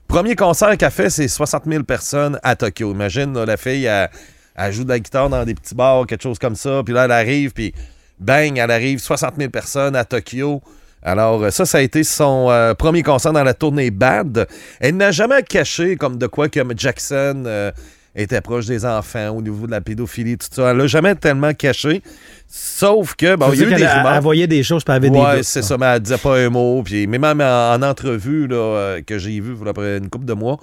Premier 0.06 0.36
concert 0.36 0.76
qu'elle 0.76 0.90
fait, 0.90 1.10
c'est 1.10 1.28
60 1.28 1.64
000 1.66 1.84
personnes 1.84 2.38
à 2.43 2.55
Tokyo. 2.56 2.93
Imagine, 2.93 3.32
là, 3.34 3.46
la 3.46 3.56
fille, 3.56 3.86
elle, 3.86 4.10
elle 4.55 4.72
joue 4.72 4.84
de 4.84 4.91
la 4.91 4.98
guitare 4.98 5.31
dans 5.31 5.44
des 5.44 5.55
petits 5.55 5.74
bars, 5.74 6.06
quelque 6.06 6.22
chose 6.22 6.38
comme 6.38 6.56
ça. 6.56 6.82
Puis 6.84 6.93
là, 6.93 7.06
elle 7.06 7.12
arrive, 7.12 7.53
puis 7.53 7.72
bang, 8.20 8.58
elle 8.58 8.70
arrive, 8.70 8.98
60 8.98 9.34
000 9.38 9.50
personnes 9.50 9.96
à 9.96 10.05
Tokyo. 10.05 10.62
Alors, 11.05 11.53
ça, 11.53 11.67
ça 11.67 11.79
a 11.79 11.81
été 11.82 12.03
son 12.03 12.48
euh, 12.50 12.72
premier 12.72 13.03
concert 13.03 13.32
dans 13.32 13.44
la 13.44 13.53
tournée 13.53 13.91
Bad. 13.91 14.48
Elle 14.81 14.96
n'a 14.96 15.10
jamais 15.10 15.43
caché 15.43 15.96
comme 15.96 16.17
de 16.17 16.26
quoi 16.26 16.48
que 16.48 16.60
Jackson 16.76 17.44
euh, 17.46 17.70
était 18.16 18.40
proche 18.40 18.66
des 18.66 18.84
enfants 18.84 19.30
au 19.30 19.42
niveau 19.42 19.66
de 19.66 19.70
la 19.72 19.80
pédophilie, 19.80 20.38
tout 20.38 20.46
ça. 20.50 20.70
Elle 20.70 20.76
l'a 20.76 20.86
jamais 20.86 21.14
tellement 21.16 21.52
caché. 21.54 22.02
Sauf 22.48 23.14
que, 23.16 23.34
bon, 23.36 23.52
il 23.52 23.60
y 23.60 23.64
a 23.64 23.66
eu 23.66 23.74
des 23.74 23.82
Elle, 23.82 23.88
rumeurs. 23.88 24.14
elle 24.14 24.22
voyait 24.22 24.46
des 24.46 24.62
choses, 24.62 24.84
puis 24.84 24.92
elle 24.92 24.96
avait 25.04 25.10
des 25.10 25.18
Ouais, 25.18 25.42
c'est 25.42 25.62
ça, 25.62 25.76
mais 25.76 25.86
elle 25.86 26.00
disait 26.00 26.18
pas 26.18 26.36
un 26.38 26.48
mot. 26.50 26.82
Puis, 26.84 27.06
mais 27.06 27.18
même 27.18 27.40
en, 27.40 27.72
en 27.74 27.82
entrevue 27.82 28.46
là, 28.46 28.56
euh, 28.56 29.00
que 29.02 29.18
j'ai 29.18 29.40
vue 29.40 29.52
voilà, 29.54 29.70
après 29.70 29.98
une 29.98 30.08
couple 30.10 30.26
de 30.26 30.34
mois, 30.34 30.58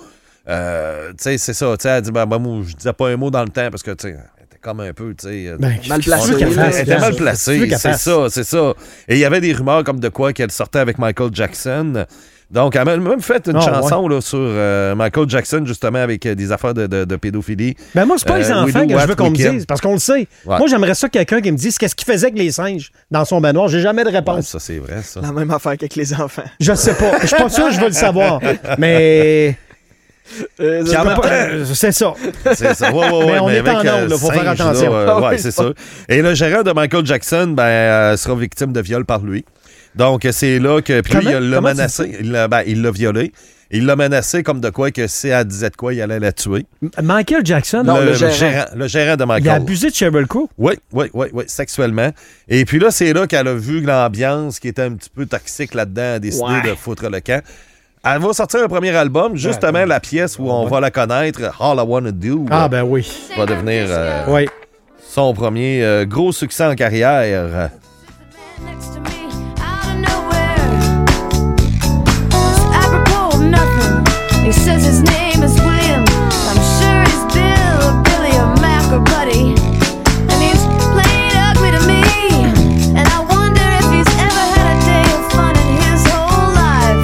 euh, 0.48 1.10
tu 1.10 1.15
sais, 1.20 1.38
c'est 1.38 1.53
ça. 1.53 1.75
tu 1.77 1.84
sais, 1.84 1.89
Elle 1.89 2.01
dit, 2.03 2.12
ben, 2.12 2.25
ben, 2.25 2.39
moi, 2.39 2.63
je 2.65 2.75
disais 2.75 2.93
pas 2.93 3.10
un 3.10 3.17
mot 3.17 3.29
dans 3.29 3.43
le 3.43 3.50
temps 3.50 3.70
parce 3.70 3.84
que, 3.84 3.91
tu 3.91 4.08
sais, 4.08 4.15
elle 4.38 4.46
était 4.46 4.58
comme 4.62 4.79
un 4.79 4.93
peu, 4.93 5.13
tu 5.13 5.27
sais. 5.27 5.48
euh, 5.48 5.58
Ben, 5.60 5.75
Mal 5.89 6.01
placée, 6.01 6.34
elle 6.39 6.81
était 6.81 6.98
mal 7.00 7.15
placée, 7.15 7.70
c'est 7.77 7.93
ça, 7.98 8.27
c'est 8.29 8.43
ça. 8.46 8.74
Et 9.08 9.15
il 9.15 9.20
y 9.20 9.25
avait 9.25 9.41
des 9.41 9.53
rumeurs 9.53 9.84
comme 9.84 10.00
de 10.00 10.10
quoi 10.10 10.31
qu'elle 10.34 10.51
sortait 10.51 10.79
avec 10.79 10.98
Michael 10.98 11.29
Jackson. 11.34 12.05
Donc, 12.51 12.75
elle 12.75 12.88
a 12.89 12.98
même 12.98 13.22
fait 13.22 13.48
une 13.48 13.55
Ah, 13.55 13.62
chanson 13.62 14.08
là, 14.08 14.20
sur 14.22 14.38
euh, 14.41 14.93
Michael 14.93 15.29
Jackson, 15.29 15.63
justement, 15.65 16.00
avec 16.00 16.25
euh, 16.25 16.36
des 16.36 16.51
affaires 16.51 16.74
de, 16.74 16.86
de- 16.86 17.05
de 17.05 17.15
pédophilie. 17.15 17.75
Ben 17.96 18.05
moi, 18.05 18.17
c'est 18.20 18.27
pas 18.27 18.38
les 18.39 18.51
Euh, 18.51 18.55
enfants 18.63 18.79
We 18.81 18.88
que 18.93 19.00
je 19.00 19.08
veux 19.08 19.15
qu'on 19.15 19.29
me 19.29 19.36
dise, 19.36 19.65
parce 19.65 19.79
qu'on 19.79 19.93
le 19.93 20.00
sait. 20.00 20.27
Ouais. 20.46 20.58
Moi, 20.58 20.67
j'aimerais 20.67 20.93
ça 20.96 21.08
quelqu'un 21.08 21.39
qui 21.41 21.51
me 21.51 21.58
dise 21.58 21.77
qu'est-ce 21.77 21.96
qu'il 21.96 22.05
faisait 22.12 22.27
avec 22.27 22.38
les 22.38 22.51
singes 22.51 22.91
dans 23.10 23.24
son 23.25 23.39
manoir. 23.39 23.70
J'ai 23.70 23.79
jamais 23.79 24.03
de 24.03 24.10
Ouais, 24.10 24.15
réponse. 24.17 24.48
ça, 24.48 24.60
c'est 24.60 24.79
vrai, 24.79 25.01
ça. 25.03 25.22
La 25.22 25.31
même 25.31 25.50
affaire 25.51 25.74
qu'avec 25.77 25.96
les 25.96 26.13
enfants. 26.13 26.43
Je 26.60 26.74
sais 26.74 26.93
pas. 26.93 27.20
Je 27.22 27.27
suis 27.27 27.38
pas 27.38 27.50
sûr 27.50 27.67
que 27.70 27.74
je 27.74 27.79
veux 27.79 27.88
le 27.88 27.93
savoir. 27.93 28.39
Mais 28.77 29.58
Euh, 30.62 30.84
euh, 30.86 31.65
c'est 31.74 31.91
ça. 31.91 32.13
C'est 32.53 32.74
ça. 32.74 32.91
Ouais, 32.91 33.00
ouais, 33.10 33.17
ouais, 33.17 33.25
Mais 33.25 33.39
on 33.39 33.50
est 33.50 33.58
avec, 33.60 33.74
en 33.74 33.79
onde, 34.03 34.10
là, 34.10 34.17
faut 34.17 34.31
faire 34.31 34.48
attention. 34.50 34.91
là, 34.91 34.98
euh, 34.98 35.08
Ah 35.10 35.20
ouais, 35.20 35.27
oui, 35.31 35.39
c'est 35.39 35.51
ça. 35.51 35.65
Et 36.08 36.22
le 36.22 36.34
gérant 36.36 36.63
de 36.63 36.72
Michael 36.72 37.05
Jackson 37.05 37.48
ben, 37.55 37.63
euh, 37.63 38.17
sera 38.17 38.36
victime 38.36 38.72
de 38.72 38.81
viol 38.81 39.03
par 39.05 39.20
lui. 39.22 39.43
Donc, 39.96 40.28
c'est 40.32 40.60
là 40.60 40.82
que. 40.82 41.02
Puis 41.02 41.14
lui, 41.16 41.26
il 41.32 41.50
l'a 41.50 41.62
menacé. 41.62 42.16
Il 42.22 42.32
l'a 42.32 42.48
ben, 42.48 42.64
il 42.66 42.82
l'a 42.82 42.92
violé. 42.92 43.32
Il 43.74 43.86
l'a 43.86 43.96
menacé 43.96 44.44
comme 44.44 44.60
de 44.60 44.70
quoi 44.70 44.92
que 44.92 45.08
si 45.08 45.30
elle 45.30 45.46
disait 45.46 45.70
de 45.70 45.76
quoi, 45.78 45.94
il 45.94 46.02
allait 46.02 46.20
la 46.20 46.34
tuer. 46.34 46.66
Michael 47.02 47.46
Jackson, 47.46 47.84
Non, 47.86 48.02
le 48.02 48.14
gérant. 48.14 48.66
le 48.76 48.88
gérant 48.88 49.16
de 49.16 49.20
il 49.20 49.24
a 49.24 49.26
Michael. 49.28 49.52
abusé 49.62 49.90
de 49.90 49.96
Sheryl 49.96 50.28
Crow? 50.28 50.50
Oui, 50.58 50.74
oui, 50.92 51.06
oui, 51.14 51.28
oui, 51.32 51.46
sexuellement. 51.48 52.10
Et 52.50 52.66
puis 52.66 52.80
là, 52.80 52.92
c'est 52.92 53.14
là 53.14 53.28
qu'elle 53.28 53.48
a 53.48 53.54
vu 53.54 53.80
l'ambiance 53.80 54.60
qui 54.60 54.68
était 54.68 54.82
un 54.82 54.92
petit 54.96 55.10
peu 55.10 55.26
toxique 55.26 55.74
là-dedans, 55.74 56.16
a 56.16 56.20
décidé 56.20 56.44
Ouais. 56.44 56.70
de 56.70 56.76
foutre 56.76 57.10
le 57.10 57.22
camp. 57.22 57.42
Elle 58.04 58.20
va 58.22 58.34
sortir 58.34 58.62
un 58.62 58.68
premier 58.68 58.94
album, 58.94 59.38
justement 59.38 59.80
Ouais. 59.80 59.86
la 59.86 60.02
pièce 60.02 60.38
où 60.38 60.50
on 60.50 60.66
va 60.68 60.82
la 60.82 60.92
connaître, 60.92 61.40
All 61.62 61.78
I 61.78 61.82
Wanna 61.88 62.12
Do, 62.12 62.46
Ah, 62.52 62.68
ben 62.68 62.84
oui. 62.84 63.10
va 63.38 63.46
devenir 63.46 63.86
euh, 63.88 64.26
Oui. 64.28 64.48
son 65.14 65.34
premier 65.34 65.82
euh, 65.82 66.04
gros 66.06 66.34
succès 66.34 66.66
en 66.66 66.76
carrière. 66.76 67.70
Nothing. 73.51 74.05
He 74.46 74.51
says 74.51 74.84
his 74.86 75.03
name 75.03 75.43
is 75.43 75.53
William. 75.62 76.03
I'm 76.50 76.62
sure 76.79 77.01
he's 77.03 77.24
Bill 77.36 77.77
or 77.88 77.96
Billy 78.08 78.34
or 78.39 78.50
Mac 78.63 78.88
or 78.91 79.03
Buddy. 79.12 79.53
And 80.31 80.39
he's 80.41 80.63
played 80.96 81.36
ugly 81.36 81.72
to 81.75 81.81
me. 81.86 82.01
And 82.98 83.05
I 83.08 83.20
wonder 83.36 83.67
if 83.79 83.88
he's 83.91 84.12
ever 84.27 84.43
had 84.55 84.67
a 84.72 84.77
day 84.88 85.08
of 85.17 85.24
fun 85.36 85.53
in 85.60 85.70
his 85.84 86.01
whole 86.12 86.50
life. 86.63 87.03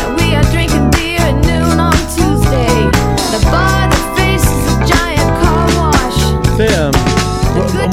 And 0.00 0.10
we 0.16 0.34
are 0.34 0.46
drinking 0.50 0.90
beer 0.96 1.20
at 1.20 1.36
noon 1.44 1.78
on 1.78 1.96
Tuesday. 2.16 2.74
The 3.36 3.40
bar 3.52 3.84
that 3.92 4.04
faces 4.16 4.60
a 4.72 4.76
giant 4.88 5.30
car 5.40 5.64
wash. 5.78 6.18
Euh, 6.60 7.09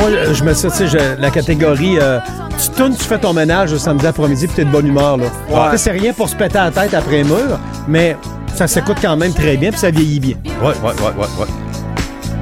moi, 0.10 0.34
je 0.34 0.44
me 0.44 0.54
suis, 0.54 0.70
tu 0.70 0.76
sais, 0.78 0.88
je- 0.88 1.22
la 1.22 1.30
catégorie, 1.30 1.98
euh, 2.00 2.20
tu 2.62 2.70
tournes, 2.70 2.96
tu 2.96 3.04
fais 3.04 3.18
ton 3.18 3.34
ménage 3.34 3.72
le 3.72 3.78
samedi 3.78 4.06
après-midi, 4.08 4.48
puis 4.48 4.56
t'es 4.56 4.66
de 4.66 4.70
bonne 4.72 4.88
humeur, 4.88 5.18
là. 5.18 5.26
Tu 5.50 5.78
sais, 5.78 5.78
C'est 5.78 5.92
rien 5.92 6.14
pour 6.14 6.28
se 6.30 6.36
péter 6.36 6.58
la 6.58 6.72
tête 6.72 6.94
après 6.94 7.24
mur, 7.24 7.60
mais 7.88 8.18
ça 8.56 8.68
s'écoute 8.68 8.98
quand 9.02 9.16
même 9.18 9.34
très 9.34 9.58
bien, 9.58 9.72
puis 9.72 9.80
ça 9.80 9.92
vieillit 9.92 10.20
bien. 10.20 10.36
Ouais, 10.62 10.68
ouais, 10.68 10.74
ouais, 10.84 11.14
ouais, 11.18 11.28
ouais. 11.40 11.48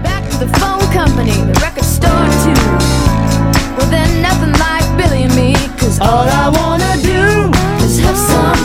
Back 0.04 0.30
to 0.32 0.46
the 0.46 0.58
phone 0.58 0.80
company, 0.94 1.32
the 1.54 1.58
record 1.60 1.84
store 1.84 2.10
too. 2.44 2.62
Well, 3.78 3.88
then 3.90 4.22
nothing 4.22 4.54
like 4.54 4.86
Billy 4.98 5.24
and 5.26 5.36
me, 5.36 5.54
cause 5.80 6.00
all 6.00 6.26
I 6.28 6.50
wanna 6.50 6.96
do 7.04 7.52
is 7.86 8.00
have 8.00 8.16
some 8.18 8.65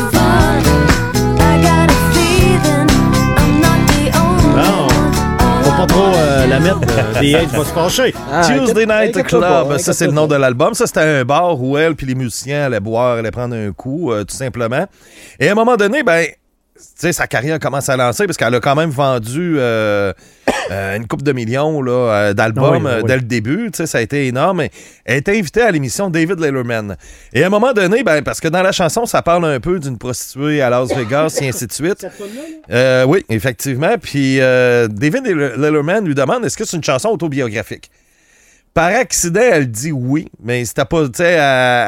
pas 5.80 5.86
trop 5.86 6.14
euh, 6.14 6.46
la 6.46 6.60
mettre, 6.60 6.80
euh, 6.90 7.20
des 7.20 7.32
H 7.32 7.46
va 7.46 7.64
se 7.64 7.72
fâcher. 7.72 8.14
Ah, 8.30 8.42
Tuesday 8.44 8.86
Night 8.86 9.22
Club, 9.22 9.40
pas, 9.40 9.78
ça 9.78 9.92
c'est 9.92 10.06
le 10.06 10.12
nom 10.12 10.26
de 10.26 10.34
l'album. 10.34 10.74
Ça 10.74 10.86
c'était 10.86 11.00
un 11.00 11.24
bar 11.24 11.60
où 11.60 11.78
elle 11.78 11.94
puis 11.94 12.06
les 12.06 12.14
musiciens 12.14 12.66
allaient 12.66 12.80
boire, 12.80 13.18
allaient 13.18 13.30
prendre 13.30 13.54
un 13.54 13.72
coup, 13.72 14.12
euh, 14.12 14.24
tout 14.24 14.36
simplement. 14.36 14.86
Et 15.38 15.48
à 15.48 15.52
un 15.52 15.54
moment 15.54 15.76
donné, 15.76 16.02
ben, 16.02 16.26
sais, 16.96 17.12
sa 17.12 17.26
carrière 17.26 17.58
commence 17.58 17.88
à 17.88 17.96
lancer 17.96 18.26
parce 18.26 18.36
qu'elle 18.36 18.54
a 18.54 18.60
quand 18.60 18.74
même 18.74 18.90
vendu 18.90 19.56
euh, 19.58 20.12
euh, 20.70 20.96
une 20.96 21.06
coupe 21.06 21.22
de 21.22 21.32
millions 21.32 21.82
là, 21.82 21.92
euh, 21.92 22.34
d'albums 22.34 22.86
oui, 22.86 22.92
oui. 22.96 23.06
dès 23.06 23.16
le 23.16 23.22
début. 23.22 23.70
Tu 23.72 23.78
sais, 23.78 23.86
ça 23.86 23.98
a 23.98 24.00
été 24.00 24.26
énorme. 24.26 24.62
Et 24.62 24.70
Elle 25.04 25.14
a 25.14 25.16
été 25.18 25.38
invitée 25.38 25.62
à 25.62 25.70
l'émission 25.70 26.10
David 26.10 26.40
Letterman. 26.40 26.96
Et 27.32 27.42
à 27.42 27.46
un 27.46 27.50
moment 27.50 27.72
donné, 27.72 28.02
ben, 28.02 28.22
parce 28.22 28.40
que 28.40 28.48
dans 28.48 28.62
la 28.62 28.72
chanson, 28.72 29.06
ça 29.06 29.22
parle 29.22 29.44
un 29.44 29.60
peu 29.60 29.78
d'une 29.78 29.98
prostituée 29.98 30.62
à 30.62 30.70
Las 30.70 30.94
Vegas 30.94 31.38
et 31.40 31.48
ainsi 31.48 31.66
de 31.66 31.72
suite. 31.72 32.06
Euh, 32.70 33.04
oui, 33.04 33.24
effectivement. 33.28 33.96
Puis 34.00 34.40
euh, 34.40 34.86
David 34.86 35.26
Letterman 35.26 36.04
lui 36.04 36.14
demande 36.14 36.44
est-ce 36.44 36.56
que 36.56 36.64
c'est 36.64 36.76
une 36.76 36.84
chanson 36.84 37.08
autobiographique? 37.08 37.90
Par 38.72 38.94
accident, 38.94 39.40
elle 39.40 39.68
dit 39.68 39.90
oui, 39.90 40.28
mais 40.40 40.64
c'était 40.64 40.84
pas, 40.84 41.04
tu 41.06 41.16
sais, 41.16 41.32
elle, 41.32 41.38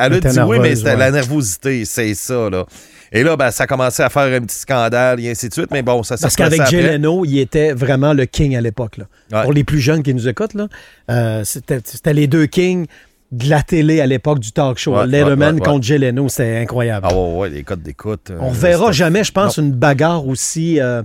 elle 0.03 0.13
a 0.13 0.17
était 0.17 0.31
dit 0.31 0.41
oui, 0.41 0.59
mais 0.61 0.75
c'était 0.75 0.91
ouais. 0.91 0.97
la 0.97 1.11
nervosité, 1.13 1.85
c'est 1.85 2.15
ça, 2.15 2.51
là. 2.51 2.67
Et 3.15 3.23
là, 3.23 3.37
ben, 3.37 3.51
ça 3.51 3.65
a 3.65 3.67
commencé 3.67 4.03
à 4.03 4.09
faire 4.09 4.23
un 4.23 4.41
petit 4.41 4.59
scandale 4.59 5.21
et 5.21 5.31
ainsi 5.31 5.49
de 5.49 5.53
suite, 5.53 5.71
mais 5.71 5.83
bon, 5.83 6.03
ça 6.03 6.17
s'est 6.17 6.23
Parce 6.23 6.35
qu'avec 6.37 6.67
Jay. 6.67 6.97
Leno, 6.97 7.25
il 7.27 7.39
était 7.39 7.73
vraiment 7.75 8.15
le 8.15 8.25
king 8.25 8.57
à 8.57 8.61
l'époque. 8.63 8.99
Ouais. 9.31 9.43
Pour 9.43 9.53
les 9.53 9.65
plus 9.65 9.81
jeunes 9.81 10.03
qui 10.03 10.15
nous 10.15 10.29
écoutent, 10.29 10.55
là, 10.55 10.67
euh, 11.11 11.43
c'était 11.45 12.13
les 12.15 12.27
deux 12.27 12.47
kings 12.47 12.87
de 13.31 13.49
la 13.51 13.63
télé 13.63 14.01
à 14.01 14.07
l'époque 14.07 14.39
du 14.41 14.53
talk 14.53 14.79
show. 14.79 14.97
Ouais, 14.97 15.07
Letterman 15.07 15.39
ouais, 15.39 15.47
ouais, 15.47 15.53
ouais. 15.53 15.61
contre 15.61 15.85
Jay 15.85 15.99
Leno, 15.99 16.29
c'était 16.29 16.57
incroyable. 16.59 17.07
Ah 17.11 17.15
ouais, 17.15 17.37
ouais, 17.39 17.51
les 17.51 17.63
codes 17.63 17.83
d'écoute. 17.83 18.31
euh, 18.31 18.39
On 18.41 18.51
verra 18.51 18.93
jamais, 18.93 19.25
je 19.25 19.33
pense, 19.33 19.57
une 19.59 19.73
bagarre 19.73 20.27
aussi. 20.27 20.81
euh, 20.81 21.03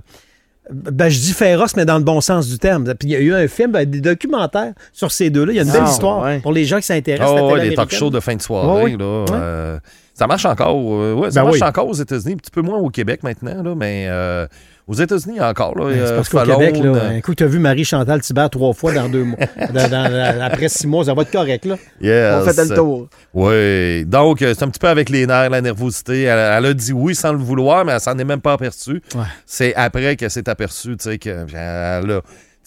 ben, 0.70 1.08
je 1.08 1.18
dis 1.18 1.32
féroce, 1.32 1.74
mais 1.76 1.86
dans 1.86 1.96
le 1.96 2.04
bon 2.04 2.20
sens 2.20 2.46
du 2.48 2.58
terme. 2.58 2.84
Puis 2.84 3.08
il 3.08 3.12
y 3.12 3.16
a 3.16 3.20
eu 3.20 3.32
un 3.34 3.48
film, 3.48 3.72
ben, 3.72 3.88
des 3.88 4.02
documentaires 4.02 4.74
sur 4.92 5.10
ces 5.12 5.30
deux-là. 5.30 5.52
Il 5.52 5.56
y 5.56 5.58
a 5.58 5.62
une 5.62 5.72
belle 5.72 5.82
Ah, 5.86 5.90
histoire 5.90 6.22
ouais. 6.22 6.40
pour 6.40 6.52
les 6.52 6.66
gens 6.66 6.76
qui 6.76 6.82
s'intéressent. 6.86 7.30
Ah 7.30 7.38
à 7.38 7.40
la 7.40 7.46
ouais, 7.46 7.58
télé 7.60 7.70
les 7.70 7.76
talk 7.76 7.90
shows 7.94 8.10
de 8.10 8.20
fin 8.20 8.34
de 8.36 8.42
soirée, 8.42 8.82
Ouais, 8.84 8.90
ouais. 8.92 8.96
là. 8.98 9.24
Ouais. 9.24 9.30
euh, 9.32 9.78
ça 10.18 10.26
marche 10.26 10.44
encore. 10.44 10.76
euh, 10.76 11.14
ouais, 11.14 11.30
ça 11.30 11.40
Ben 11.40 11.44
marche 11.46 11.60
oui. 11.60 11.68
encore 11.68 11.88
aux 11.88 11.94
États-Unis, 11.94 12.34
un 12.34 12.38
petit 12.38 12.50
peu 12.50 12.60
moins 12.62 12.78
au 12.78 12.90
Québec 12.90 13.22
maintenant, 13.22 13.62
là, 13.62 13.74
mais 13.76 14.06
euh, 14.08 14.46
aux 14.88 14.94
États-Unis 14.94 15.40
encore. 15.40 15.76
Là, 15.78 15.84
Ouais, 15.84 15.94
C'est 15.94 16.00
euh, 16.12 16.16
parce 16.16 16.28
qu'au 16.28 16.40
Québec, 16.40 16.76
là, 16.82 16.90
euh, 16.90 17.16
un 17.18 17.20
coup, 17.20 17.34
tu 17.34 17.44
as 17.44 17.46
vu 17.46 17.58
Marie-Chantal 17.58 18.20
Thibert 18.22 18.50
trois 18.50 18.72
fois 18.72 18.92
dans 18.92 19.08
deux 19.08 19.24
mois. 19.24 19.38
Dans- 19.72 19.88
dans- 19.90 20.40
après 20.42 20.68
six 20.68 20.86
mois, 20.86 21.04
ça 21.04 21.14
va 21.14 21.22
être 21.22 21.30
correct. 21.30 21.64
Là. 21.66 21.76
yes. 22.00 22.34
On 22.42 22.50
fait 22.50 22.64
le 22.68 22.74
tour. 22.74 23.08
Oui. 23.34 24.04
Donc, 24.06 24.42
euh, 24.42 24.54
c'est 24.56 24.64
un 24.64 24.68
petit 24.68 24.80
peu 24.80 24.88
avec 24.88 25.08
les 25.10 25.26
nerfs, 25.26 25.50
la 25.50 25.60
nervosité. 25.60 26.22
Elle, 26.22 26.38
elle 26.38 26.66
a 26.66 26.74
dit 26.74 26.92
oui 26.92 27.14
sans 27.14 27.32
le 27.32 27.38
vouloir, 27.38 27.84
mais 27.84 27.92
elle 27.92 28.00
s'en 28.00 28.18
est 28.18 28.24
même 28.24 28.40
pas 28.40 28.54
aperçue. 28.54 29.02
Ouais. 29.14 29.22
C'est 29.46 29.74
après 29.76 30.16
qu'elle 30.16 30.30
s'est 30.30 30.48
aperçue, 30.48 30.96
tu 30.96 31.10
sais, 31.10 31.18
qu'elle 31.18 31.46
a, 31.54 32.00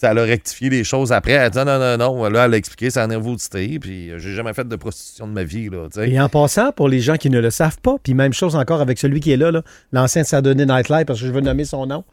tu 0.02 0.06
sais, 0.08 0.12
elle 0.12 0.18
a 0.18 0.24
rectifié 0.24 0.68
les 0.68 0.82
choses 0.84 1.12
après. 1.12 1.32
Elle 1.32 1.42
a 1.42 1.50
dit 1.50 1.58
non, 1.58 1.64
non, 1.64 1.96
non, 1.96 2.14
non. 2.16 2.28
Là, 2.28 2.46
elle 2.46 2.54
a 2.54 2.56
expliqué 2.56 2.90
sa 2.90 3.06
nervosité. 3.06 3.78
Puis, 3.78 4.10
euh, 4.10 4.18
j'ai 4.18 4.34
jamais 4.34 4.52
fait 4.52 4.66
de 4.66 4.76
prostitution 4.76 5.28
de 5.28 5.32
ma 5.32 5.44
vie, 5.44 5.70
là. 5.70 5.86
Et 6.04 6.20
en 6.20 6.28
passant, 6.28 6.72
pour 6.72 6.88
les 6.88 7.00
gens 7.00 7.16
qui 7.16 7.30
ne 7.30 7.38
le 7.40 7.50
savent 7.50 7.78
pas, 7.80 7.96
puis 8.02 8.12
même 8.14 8.32
chose 8.32 8.56
encore 8.56 8.80
avec 8.80 8.98
celui 8.98 9.20
qui 9.20 9.30
est 9.30 9.36
là, 9.36 9.52
l'ancien 9.92 10.24
Saturday 10.24 10.66
Night 10.66 10.88
Live, 10.88 11.04
parce 11.04 11.20
que 11.20 11.26
je 11.26 11.30
veux 11.32 11.40
nommer 11.40 11.64
son 11.64 11.86
nom. 11.86 12.04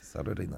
Saturday 0.00 0.44
night. 0.44 0.56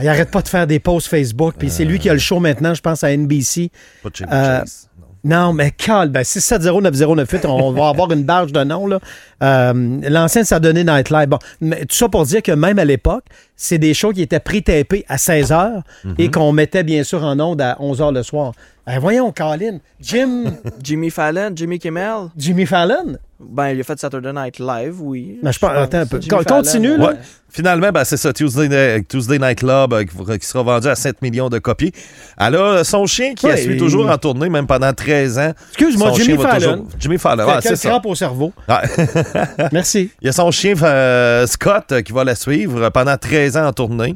Il 0.00 0.08
arrête 0.08 0.30
pas 0.30 0.42
de 0.42 0.48
faire 0.48 0.66
des 0.66 0.80
posts 0.80 1.06
Facebook, 1.08 1.54
puis 1.58 1.70
c'est 1.70 1.84
lui 1.84 1.98
qui 1.98 2.08
a 2.08 2.14
le 2.14 2.18
show 2.18 2.40
maintenant, 2.40 2.74
je 2.74 2.80
pense, 2.80 3.04
à 3.04 3.14
NBC. 3.16 3.70
Pas 4.02 4.08
de 4.10 4.16
Chevy 4.16 4.30
Euh, 4.32 4.58
Chase, 4.60 4.88
non. 5.24 5.52
Mais 5.52 5.70
calme, 5.70 6.10
ben 6.10 6.22
6709098, 6.22 7.46
on 7.46 7.72
va 7.72 7.88
avoir 7.88 8.10
une 8.12 8.24
barge 8.24 8.52
de 8.52 8.64
noms, 8.64 8.86
là. 8.86 8.98
Euh, 9.42 10.00
L'ancien 10.08 10.42
de 10.42 10.46
Saturday 10.46 10.84
Night 10.84 11.10
Live. 11.10 11.28
Bon, 11.28 11.38
mais 11.60 11.80
tout 11.84 11.96
ça 11.96 12.08
pour 12.08 12.24
dire 12.24 12.42
que 12.42 12.52
même 12.52 12.78
à 12.78 12.84
l'époque, 12.84 13.24
c'est 13.56 13.78
des 13.78 13.94
shows 13.94 14.12
qui 14.12 14.22
étaient 14.22 14.40
pré-tapés 14.40 15.04
à 15.08 15.18
16 15.18 15.50
h 15.50 15.82
et 16.18 16.30
qu'on 16.30 16.52
mettait 16.52 16.82
bien 16.84 17.04
sûr 17.04 17.22
en 17.24 17.38
ondes 17.40 17.60
à 17.60 17.76
11 17.80 18.00
h 18.00 18.14
le 18.14 18.22
soir. 18.22 18.52
Ben, 18.86 18.98
voyons, 18.98 19.30
Colin, 19.32 19.78
Jim, 20.00 20.44
Jimmy 20.82 21.10
Fallon, 21.10 21.52
Jimmy 21.54 21.78
Kimmel, 21.78 22.30
Jimmy 22.36 22.66
Fallon? 22.66 23.16
ben 23.44 23.70
il 23.70 23.80
a 23.80 23.82
fait 23.82 23.98
Saturday 23.98 24.32
Night 24.32 24.60
Live, 24.60 25.00
oui. 25.00 25.38
Ben, 25.42 25.50
je 25.52 25.58
pense- 25.58 25.70
attends 25.72 25.98
un 25.98 26.06
peu. 26.06 26.20
Continue, 26.46 26.96
là. 26.96 27.08
Ouais. 27.08 27.14
Finalement, 27.50 27.90
ben, 27.90 28.04
c'est 28.04 28.16
ça, 28.16 28.32
Tuesday, 28.32 28.68
Night- 28.68 29.08
Tuesday 29.08 29.38
Night 29.38 29.58
Club 29.58 29.92
euh, 29.92 30.04
qui, 30.04 30.38
qui 30.38 30.46
sera 30.46 30.62
vendu 30.62 30.86
à 30.88 30.94
7 30.94 31.20
millions 31.22 31.48
de 31.48 31.58
copies. 31.58 31.92
Elle 32.38 32.54
a 32.56 32.84
son 32.84 33.04
chien 33.06 33.34
qui 33.34 33.46
Ouais, 33.46 33.52
a 33.52 33.56
suit 33.56 33.74
et- 33.74 33.78
toujours 33.78 34.08
en 34.08 34.16
tournée, 34.16 34.48
même 34.48 34.66
pendant 34.68 34.92
13 34.92 35.38
ans. 35.38 35.52
Excuse-moi, 35.70 36.10
Son 36.10 36.14
Jimmy 36.14 36.26
chien 36.26 36.36
va 36.36 36.48
Fallon. 36.50 36.72
toujours- 36.78 36.88
Jimmy 37.00 37.18
Fallon, 37.18 37.44
Quel 37.46 37.54
ouais, 37.56 37.60
c'est 37.62 37.76
ça. 37.76 37.88
crampe 37.90 38.06
au 38.06 38.14
cerveau. 38.14 38.52
Ouais. 38.68 39.06
Merci. 39.72 40.10
Il 40.20 40.26
y 40.26 40.28
a 40.28 40.32
son 40.32 40.50
chien 40.52 40.74
euh, 40.82 41.46
Scott 41.48 41.90
euh, 41.92 42.00
qui 42.02 42.12
va 42.12 42.22
la 42.24 42.36
suivre 42.36 42.80
euh, 42.82 42.90
pendant 42.90 43.16
13 43.16 43.56
ans 43.56 43.66
en 43.66 43.72
tournée. 43.72 44.14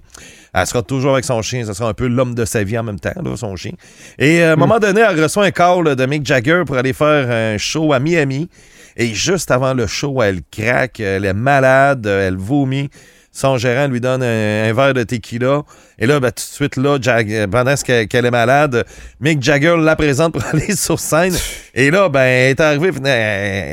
Elle 0.59 0.67
sera 0.67 0.83
toujours 0.83 1.13
avec 1.13 1.27
son 1.27 1.43
chien. 1.43 1.67
Ce 1.67 1.75
sera 1.75 1.91
un 1.91 1.95
peu 1.95 2.07
l'homme 2.07 2.35
de 2.35 2.47
sa 2.47 2.65
vie 2.65 2.79
en 2.79 2.83
même 2.83 2.99
temps, 2.99 3.13
là, 3.23 3.37
son 3.37 3.57
chien. 3.57 3.73
Et 4.19 4.43
euh, 4.43 4.51
à 4.51 4.53
un 4.55 4.57
moment 4.57 4.79
donné, 4.79 5.03
elle 5.03 5.23
reçoit 5.23 5.45
un 5.45 5.51
call 5.51 5.95
de 5.95 6.07
Mick 6.07 6.25
Jagger 6.25 6.63
pour 6.67 6.77
aller 6.77 6.95
faire 6.95 7.31
un 7.31 7.59
show 7.59 7.93
à 7.93 8.01
Miami. 8.01 8.49
Et 8.97 9.09
juste 9.09 9.51
avant 9.51 9.75
le 9.75 9.87
show, 9.87 10.23
elle 10.23 10.41
craque, 10.51 11.01
elle 11.01 11.27
est 11.27 11.35
malade, 11.35 12.07
elle 12.07 12.37
vomit. 12.37 12.89
Son 13.38 13.59
gérant 13.59 13.87
lui 13.87 14.00
donne 14.00 14.23
un, 14.23 14.71
un 14.71 14.73
verre 14.73 14.95
de 14.95 15.02
tequila. 15.02 15.61
Et 15.99 16.07
là, 16.07 16.21
ben, 16.21 16.28
tout 16.31 16.37
de 16.37 16.40
suite, 16.40 16.76
là, 16.76 16.97
Jag- 16.99 17.47
pendant 17.50 17.75
qu'elle 17.75 18.25
est 18.25 18.31
malade, 18.31 18.87
Mick 19.21 19.43
Jagger 19.43 19.76
la 19.78 19.95
présente 19.95 20.33
pour 20.33 20.43
aller 20.55 20.75
sur 20.75 20.99
scène. 20.99 21.35
Et 21.75 21.90
là, 21.90 22.09
ben, 22.09 22.21
elle 22.23 22.50
est 22.52 22.61
arrivée, 22.61 22.90
elle 23.05 23.07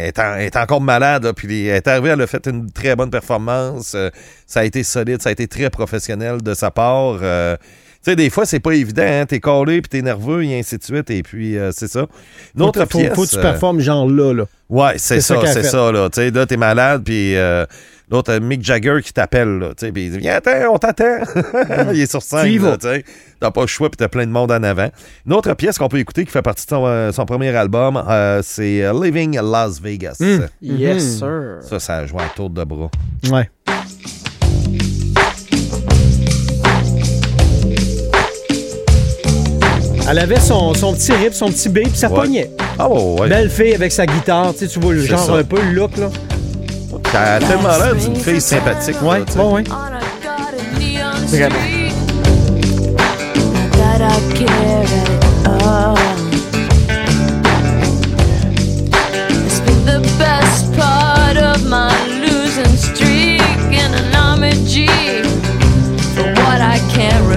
est, 0.10 0.20
en- 0.20 0.34
elle 0.36 0.42
est 0.48 0.58
encore 0.58 0.82
malade. 0.82 1.24
là, 1.24 1.32
puis 1.32 1.68
elle 1.68 1.78
est 1.78 1.88
arrivée, 1.88 2.10
elle 2.10 2.22
a 2.22 2.28
fait 2.28 2.46
une 2.48 2.70
très 2.72 2.98
bonne 2.98 3.10
performance. 3.10 3.94
Euh, 3.96 4.10
ça 4.46 4.60
a 4.60 4.64
été 4.66 4.84
solide, 4.84 5.22
ça 5.22 5.30
a 5.30 5.32
été 5.32 5.48
très 5.48 5.70
professionnel 5.70 6.42
de 6.42 6.54
sa 6.54 6.70
part. 6.70 7.20
Euh, 7.22 7.56
tu 8.04 8.12
sais, 8.12 8.16
des 8.18 8.30
fois, 8.30 8.46
c'est 8.46 8.60
pas 8.60 8.74
évident. 8.74 9.02
Hein? 9.08 9.26
T'es 9.26 9.40
collé, 9.40 9.82
puis 9.82 9.88
t'es 9.88 10.02
nerveux, 10.02 10.44
et 10.44 10.60
ainsi 10.60 10.78
de 10.78 10.84
suite. 10.84 11.10
Et 11.10 11.24
puis, 11.24 11.58
euh, 11.58 11.72
c'est 11.74 11.88
ça. 11.90 12.06
Une 12.54 12.64
autre 12.64 12.82
faut- 12.82 13.00
pièce. 13.00 13.14
faut 13.16 13.24
que 13.24 13.30
tu 13.30 13.40
performes 13.40 13.80
genre 13.80 14.10
là, 14.10 14.34
là. 14.34 14.44
Ouais, 14.70 14.96
c'est 14.98 15.22
ça 15.22 15.36
c'est 15.46 15.64
ça, 15.64 15.90
là. 15.90 16.10
Tu 16.10 16.20
sais, 16.20 16.32
là, 16.32 16.46
t'es 16.46 16.58
malade, 16.58 17.04
puis 17.06 17.38
euh, 17.38 17.66
l'autre, 18.14 18.32
euh, 18.32 18.40
Mick 18.40 18.64
Jagger 18.64 19.00
qui 19.04 19.12
t'appelle, 19.14 19.60
là. 19.60 19.68
Tu 19.78 19.86
sais, 19.88 19.92
puis 19.92 20.06
il 20.06 20.12
dit, 20.12 20.18
viens, 20.20 20.36
attends, 20.36 20.72
on 20.74 20.78
t'attend. 20.78 21.18
il 21.94 22.02
est 22.02 22.10
sur 22.10 22.22
scène, 22.22 22.48
tu 22.80 22.88
sais. 22.88 23.04
T'as 23.40 23.52
pas 23.52 23.62
le 23.62 23.68
choix, 23.68 23.90
puis 23.90 23.98
t'as 23.98 24.08
plein 24.08 24.26
de 24.26 24.32
monde 24.32 24.52
en 24.52 24.64
avant. 24.64 24.90
Une 25.26 25.34
autre 25.34 25.54
pièce 25.56 25.78
qu'on 25.78 25.90
peut 25.90 26.00
écouter 26.00 26.24
qui 26.26 26.32
fait 26.32 26.42
partie 26.42 26.66
de 26.66 26.70
son, 26.70 26.86
euh, 26.86 27.12
son 27.12 27.26
premier 27.26 27.54
album, 27.56 28.02
euh, 28.10 28.42
c'est 28.44 28.84
Living 28.94 29.40
Las 29.42 29.82
Vegas. 29.82 30.18
Mm. 30.20 30.38
Yes, 30.62 31.04
Mhm. 31.04 31.20
sir. 31.20 31.58
Ça, 31.70 31.80
ça 31.80 31.96
a 31.98 32.06
joué 32.06 32.22
à 32.22 32.30
tour 32.36 32.50
de 32.50 32.64
bras. 32.64 32.90
Ouais. 33.32 33.50
Elle 40.10 40.20
avait 40.20 40.40
son, 40.40 40.74
son 40.74 40.94
petit 40.94 41.14
rip, 41.14 41.34
son 41.34 41.48
petit 41.48 41.70
B, 41.70 41.80
puis 41.84 41.92
ça 41.96 42.10
Ouais. 42.10 42.16
pognait. 42.16 42.52
Ah, 42.78 42.90
ouais, 42.90 43.22
ouais. 43.22 43.30
Belle 43.30 43.50
fille 43.50 43.74
avec 43.74 43.92
sa 43.92 44.06
guitare, 44.06 44.52
tu 44.54 44.60
sais, 44.60 44.68
tu 44.68 44.80
vois 44.80 44.94
le 44.94 45.02
C'est 45.02 45.08
genre 45.08 45.26
ça. 45.26 45.34
un 45.36 45.44
peu 45.44 45.62
le 45.62 45.72
look, 45.72 45.98
là. 45.98 46.10
Ça 47.14 47.36
a 47.36 47.40
tellement 47.40 47.70
l'air 47.78 47.96
d'une 47.96 48.16
fille 48.16 48.42
sympathique. 48.42 49.00
Ouais, 49.04 49.24
bon, 49.36 49.54
ouais. 49.54 49.64
Vraiment. 51.28 51.56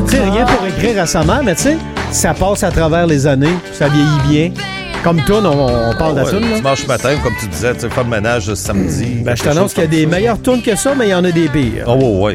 Tu 0.09 0.17
sais, 0.17 0.23
rien 0.25 0.47
pour 0.47 0.67
écrire 0.67 1.03
à 1.03 1.07
sa 1.07 1.23
mère, 1.23 1.43
mais 1.45 1.55
tu 1.55 1.63
sais, 1.63 1.79
ça 2.13 2.33
passe 2.33 2.63
à 2.63 2.71
travers 2.71 3.07
les 3.07 3.27
années, 3.27 3.57
ça 3.75 3.89
vieillit 3.89 4.53
bien. 4.55 4.76
Comme 5.07 5.23
toi, 5.23 5.41
on, 5.45 5.91
on 5.91 5.95
parle 5.97 6.15
de 6.15 6.19
la 6.19 6.25
Ouais, 6.25 6.31
toune, 6.33 6.51
là. 6.51 6.57
Dimanche 6.57 6.85
matin, 6.89 7.15
comme 7.23 7.35
tu 7.39 7.47
disais, 7.47 7.73
tu 7.75 7.89
faire 7.89 8.03
le 8.03 8.11
ménage 8.11 8.49
le 8.49 8.57
samedi. 8.57 9.21
Ben, 9.23 9.37
je 9.37 9.45
t'annonce 9.45 9.73
qu'il 9.73 9.85
y 9.85 9.87
a 9.87 9.89
des 9.89 10.05
meilleures 10.05 10.43
tunes 10.43 10.61
que 10.61 10.75
ça, 10.75 10.97
mais 10.97 11.07
il 11.07 11.11
y 11.11 11.15
en 11.15 11.23
a 11.23 11.31
des 11.31 11.49
pires. 11.49 11.85
Oh, 11.87 11.95
ouais, 12.25 12.35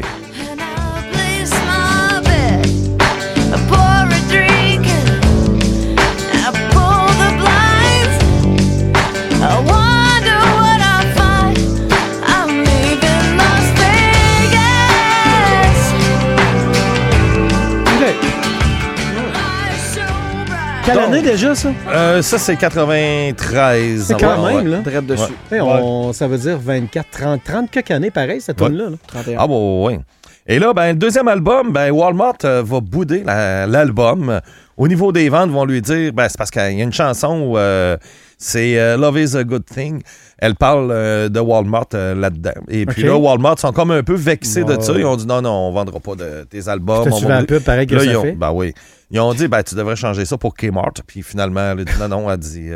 Déjà, 21.22 21.54
ça? 21.54 21.70
Euh, 21.88 22.22
ça, 22.22 22.38
c'est 22.38 22.56
93. 22.56 24.04
C'est 24.06 24.18
quand 24.20 24.42
Ouais, 24.44 24.54
même, 24.54 24.64
ouais. 24.72 24.82
là. 24.92 25.00
Dessus. 25.00 25.32
On- 25.60 26.12
Ça 26.12 26.26
veut 26.28 26.38
dire 26.38 26.58
24, 26.58 27.06
30, 27.10 27.40
30 27.44 27.70
quelques 27.70 27.90
années, 27.90 28.10
pareil, 28.10 28.40
cette 28.40 28.60
Ouais. 28.60 28.68
tune-là. 28.68 28.90
là. 28.90 28.96
31. 29.06 29.36
Ah, 29.40 29.46
bon, 29.46 29.86
ouais. 29.86 29.98
Et 30.46 30.58
là, 30.58 30.72
ben, 30.74 30.88
le 30.88 30.94
deuxième 30.98 31.28
album, 31.28 31.72
ben, 31.72 31.90
Walmart 31.92 32.34
euh, 32.44 32.62
va 32.64 32.80
bouder 32.80 33.22
la- 33.24 33.66
l'album. 33.66 34.40
Au 34.76 34.88
niveau 34.88 35.12
des 35.12 35.28
ventes, 35.28 35.46
ils 35.48 35.52
vont 35.52 35.64
lui 35.64 35.80
dire, 35.80 36.12
ben, 36.12 36.28
c'est 36.28 36.36
parce 36.38 36.50
qu'il 36.50 36.62
y 36.62 36.80
a 36.80 36.84
une 36.84 36.92
chanson 36.92 37.40
où 37.46 37.58
euh, 37.58 37.96
c'est 38.42 38.76
euh, 38.76 38.96
Love 38.96 39.20
is 39.20 39.36
a 39.36 39.44
Good 39.44 39.66
Thing. 39.66 40.02
Elle 40.36 40.56
parle 40.56 40.90
euh, 40.90 41.28
de 41.28 41.38
Walmart 41.38 41.86
euh, 41.94 42.12
là-dedans. 42.16 42.50
Et 42.66 42.84
puis 42.86 43.04
là, 43.04 43.16
Walmart 43.16 43.60
sont 43.60 43.70
comme 43.70 43.92
un 43.92 44.02
peu 44.02 44.14
vexés 44.14 44.64
de 44.64 44.80
ça. 44.80 44.92
Ils 44.96 45.04
ont 45.04 45.14
dit 45.14 45.26
non, 45.28 45.40
non, 45.40 45.68
on 45.68 45.72
vendra 45.72 46.00
pas 46.00 46.16
de 46.16 46.42
tes 46.50 46.68
albums. 46.68 47.08
On 47.08 47.30
un 47.30 47.44
peu 47.44 47.60
pareil 47.60 47.86
que 47.86 47.94
Là, 47.94 48.00
ça 48.00 48.06
ils 48.06 48.16
ont, 48.16 48.22
fait? 48.22 48.32
ben 48.32 48.50
oui. 48.50 48.74
Ils 49.14 49.20
ont 49.20 49.34
dit, 49.34 49.46
ben, 49.46 49.62
tu 49.62 49.74
devrais 49.74 49.94
changer 49.94 50.24
ça 50.24 50.38
pour 50.38 50.54
Kmart. 50.54 50.94
Puis 51.06 51.22
finalement, 51.22 51.72
elle 51.72 51.80
a 51.80 51.84
dit, 51.84 51.92
non, 52.00 52.08
non, 52.08 52.24
elle 52.28 52.32
a 52.32 52.36
dit, 52.38 52.70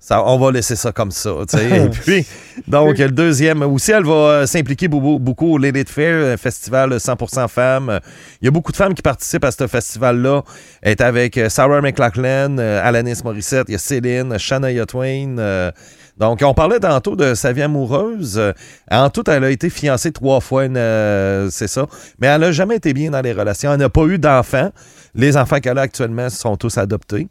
ça, 0.00 0.26
on 0.26 0.36
va 0.36 0.50
laisser 0.50 0.74
ça 0.74 0.90
comme 0.90 1.12
ça. 1.12 1.30
Et 1.62 1.88
puis, 2.04 2.26
donc, 2.66 2.98
le 2.98 3.12
deuxième, 3.12 3.62
aussi, 3.62 3.92
elle 3.92 4.04
va 4.04 4.48
s'impliquer 4.48 4.88
beaucoup, 4.88 5.20
beaucoup 5.20 5.52
au 5.52 5.58
Lilith 5.58 5.88
Fair, 5.88 6.32
un 6.32 6.36
festival 6.36 6.94
100% 6.94 7.46
femmes. 7.46 8.00
Il 8.42 8.46
y 8.46 8.48
a 8.48 8.50
beaucoup 8.50 8.72
de 8.72 8.76
femmes 8.76 8.94
qui 8.94 9.02
participent 9.02 9.44
à 9.44 9.52
ce 9.52 9.64
festival-là. 9.68 10.42
Elle 10.82 10.90
est 10.90 11.00
avec 11.00 11.40
Sarah 11.48 11.80
McLachlan, 11.80 12.58
Alanis 12.58 13.20
Morissette, 13.22 13.66
il 13.68 13.72
y 13.72 13.76
a 13.76 13.78
Céline, 13.78 14.36
Shania 14.40 14.86
Twain. 14.90 15.38
euh, 15.38 15.70
donc, 16.18 16.40
on 16.44 16.52
parlait 16.52 16.78
tantôt 16.80 17.16
de 17.16 17.32
sa 17.34 17.52
vie 17.52 17.62
amoureuse. 17.62 18.36
Euh, 18.38 18.52
En 18.90 19.08
tout, 19.08 19.24
elle 19.30 19.42
a 19.44 19.50
été 19.50 19.70
fiancée 19.70 20.12
trois 20.12 20.40
fois, 20.40 20.64
euh, 20.64 21.48
c'est 21.50 21.66
ça. 21.68 21.86
Mais 22.20 22.26
elle 22.26 22.42
n'a 22.42 22.52
jamais 22.52 22.76
été 22.76 22.92
bien 22.92 23.10
dans 23.10 23.22
les 23.22 23.32
relations. 23.32 23.72
Elle 23.72 23.78
n'a 23.80 23.88
pas 23.88 24.04
eu 24.04 24.18
d'enfants. 24.18 24.70
Les 25.14 25.36
enfants 25.36 25.58
qu'elle 25.60 25.78
a 25.78 25.80
actuellement 25.82 26.28
sont 26.28 26.56
tous 26.56 26.76
adoptés. 26.78 27.26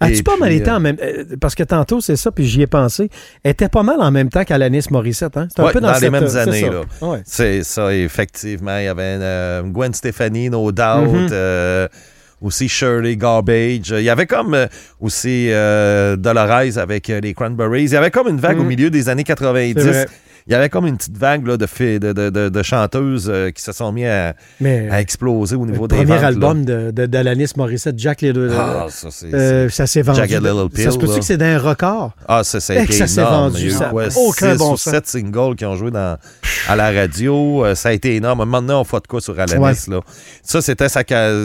As-tu 0.00 0.24
pas 0.24 0.36
mal 0.36 0.50
été 0.50 0.68
en 0.70 0.80
même 0.80 0.96
Parce 1.40 1.54
que 1.54 1.62
tantôt, 1.62 2.00
c'est 2.00 2.16
ça, 2.16 2.32
puis 2.32 2.44
j'y 2.44 2.62
ai 2.62 2.66
pensé. 2.66 3.08
Elle 3.44 3.52
était 3.52 3.68
pas 3.68 3.84
mal 3.84 4.00
en 4.00 4.10
même 4.10 4.28
temps 4.28 4.42
qu'Alanis 4.44 4.86
Morissette. 4.90 5.36
Hein? 5.36 5.46
C'est 5.54 5.62
un 5.62 5.68
peu 5.68 5.80
dans, 5.80 5.92
dans 5.92 5.98
les 5.98 6.10
mêmes 6.10 6.36
années, 6.36 6.60
ça. 6.62 6.70
là. 6.70 6.80
Ouais. 7.00 7.22
C'est 7.24 7.62
ça, 7.62 7.94
effectivement. 7.94 8.76
Il 8.78 8.84
y 8.84 8.88
avait 8.88 9.62
Gwen 9.66 9.94
Stefani, 9.94 10.50
No 10.50 10.72
Doubt. 10.72 11.06
Mhm. 11.12 11.28
euh, 11.30 11.86
aussi 12.42 12.68
Shirley 12.68 13.16
Garbage. 13.16 13.94
Il 13.96 14.02
y 14.02 14.10
avait 14.10 14.26
comme 14.26 14.54
euh, 14.54 14.66
aussi 15.00 15.48
euh, 15.50 16.16
Dolores 16.16 16.76
avec 16.78 17.08
euh, 17.08 17.20
les 17.20 17.32
Cranberries. 17.34 17.84
Il 17.84 17.92
y 17.92 17.96
avait 17.96 18.10
comme 18.10 18.28
une 18.28 18.40
vague 18.40 18.56
Mhm. 18.56 18.62
au 18.62 18.68
milieu 18.68 18.90
des 18.90 19.08
années 19.08 19.24
90. 19.24 20.06
Il 20.46 20.52
y 20.52 20.56
avait 20.56 20.68
comme 20.68 20.86
une 20.86 20.96
petite 20.96 21.16
vague 21.16 21.46
là, 21.46 21.56
de, 21.56 21.66
filles- 21.66 22.00
de, 22.00 22.12
de, 22.12 22.30
de- 22.30 22.48
de 22.48 22.62
chanteuses 22.62 23.30
euh, 23.32 23.50
qui 23.50 23.62
se 23.62 23.72
sont 23.72 23.92
mis 23.92 24.04
à, 24.06 24.34
Mais 24.60 24.88
à 24.90 25.00
exploser 25.00 25.54
au 25.56 25.64
niveau 25.66 25.82
le 25.82 25.88
des 25.88 25.96
premier 25.96 26.12
ventes. 26.12 26.20
là. 26.20 26.26
album 26.26 26.64
d'Alanis 26.92 27.50
Morissette, 27.56 27.98
Jack 27.98 28.22
les 28.22 28.32
deux. 28.32 28.50
Ah, 28.58 28.86
ça, 28.88 29.08
c'est. 29.10 29.32
euh, 29.32 29.68
ça 29.68 29.86
s'est 29.86 30.02
vendu. 30.02 30.18
Jagged 30.18 30.42
Little 30.42 30.68
Pill, 30.68 30.84
ça 30.84 30.90
se 30.90 30.98
peut-tu 30.98 31.18
que 31.20 31.24
c'est 31.24 31.36
d'un 31.36 31.58
record? 31.58 32.12
Ah, 32.26 32.42
ça, 32.44 32.58
ça 32.60 32.72
a 32.72 32.76
été 32.76 32.86
que 32.86 32.94
ça 32.94 33.06
s'est 33.06 33.20
énorme. 33.20 33.50
vendu, 33.52 33.56
Il 33.58 33.62
y 33.62 33.64
a 33.64 33.68
eu 33.68 33.78
ça 33.78 33.86
a 33.86 33.90
quoi, 33.90 34.06
aucun 34.16 34.52
six 34.52 34.58
bon 34.58 34.72
ou 34.72 34.76
sens. 34.76 34.92
sept 34.92 35.06
singles 35.06 35.54
qui 35.56 35.64
ont 35.64 35.76
joué 35.76 35.90
dans, 35.90 36.16
à 36.68 36.76
la 36.76 36.90
radio. 36.90 37.64
Euh, 37.64 37.74
ça 37.74 37.90
a 37.90 37.92
été 37.92 38.16
énorme. 38.16 38.44
Maintenant, 38.48 38.80
on 38.80 38.84
fait 38.84 39.00
de 39.00 39.06
quoi 39.06 39.20
sur 39.20 39.38
Alanis, 39.38 39.60
Ouais. 39.62 39.72
là. 39.88 40.00
Ça, 40.42 40.60
c'était 40.60 40.88
sa 40.88 41.02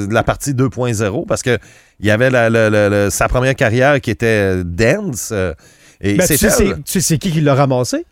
la 0.09 0.23
partie 0.23 0.53
2.0 0.53 1.25
parce 1.27 1.43
que 1.43 1.57
il 1.99 2.05
y 2.05 2.11
avait 2.11 2.29
la- 2.29 2.49
la- 2.49 2.69
la- 2.69 2.89
la- 2.89 3.09
sa 3.09 3.27
première 3.27 3.55
carrière 3.55 3.99
qui 4.01 4.11
était 4.11 4.63
dance. 4.63 5.29
euh, 5.31 5.53
et 6.01 6.15
Ben, 6.15 6.27
tu, 6.27 6.37
sais, 6.37 6.75
tu 6.85 7.01
sais 7.01 7.17
qui 7.17 7.31
qui 7.31 7.41
l'a 7.41 7.55
ramassé? 7.55 8.05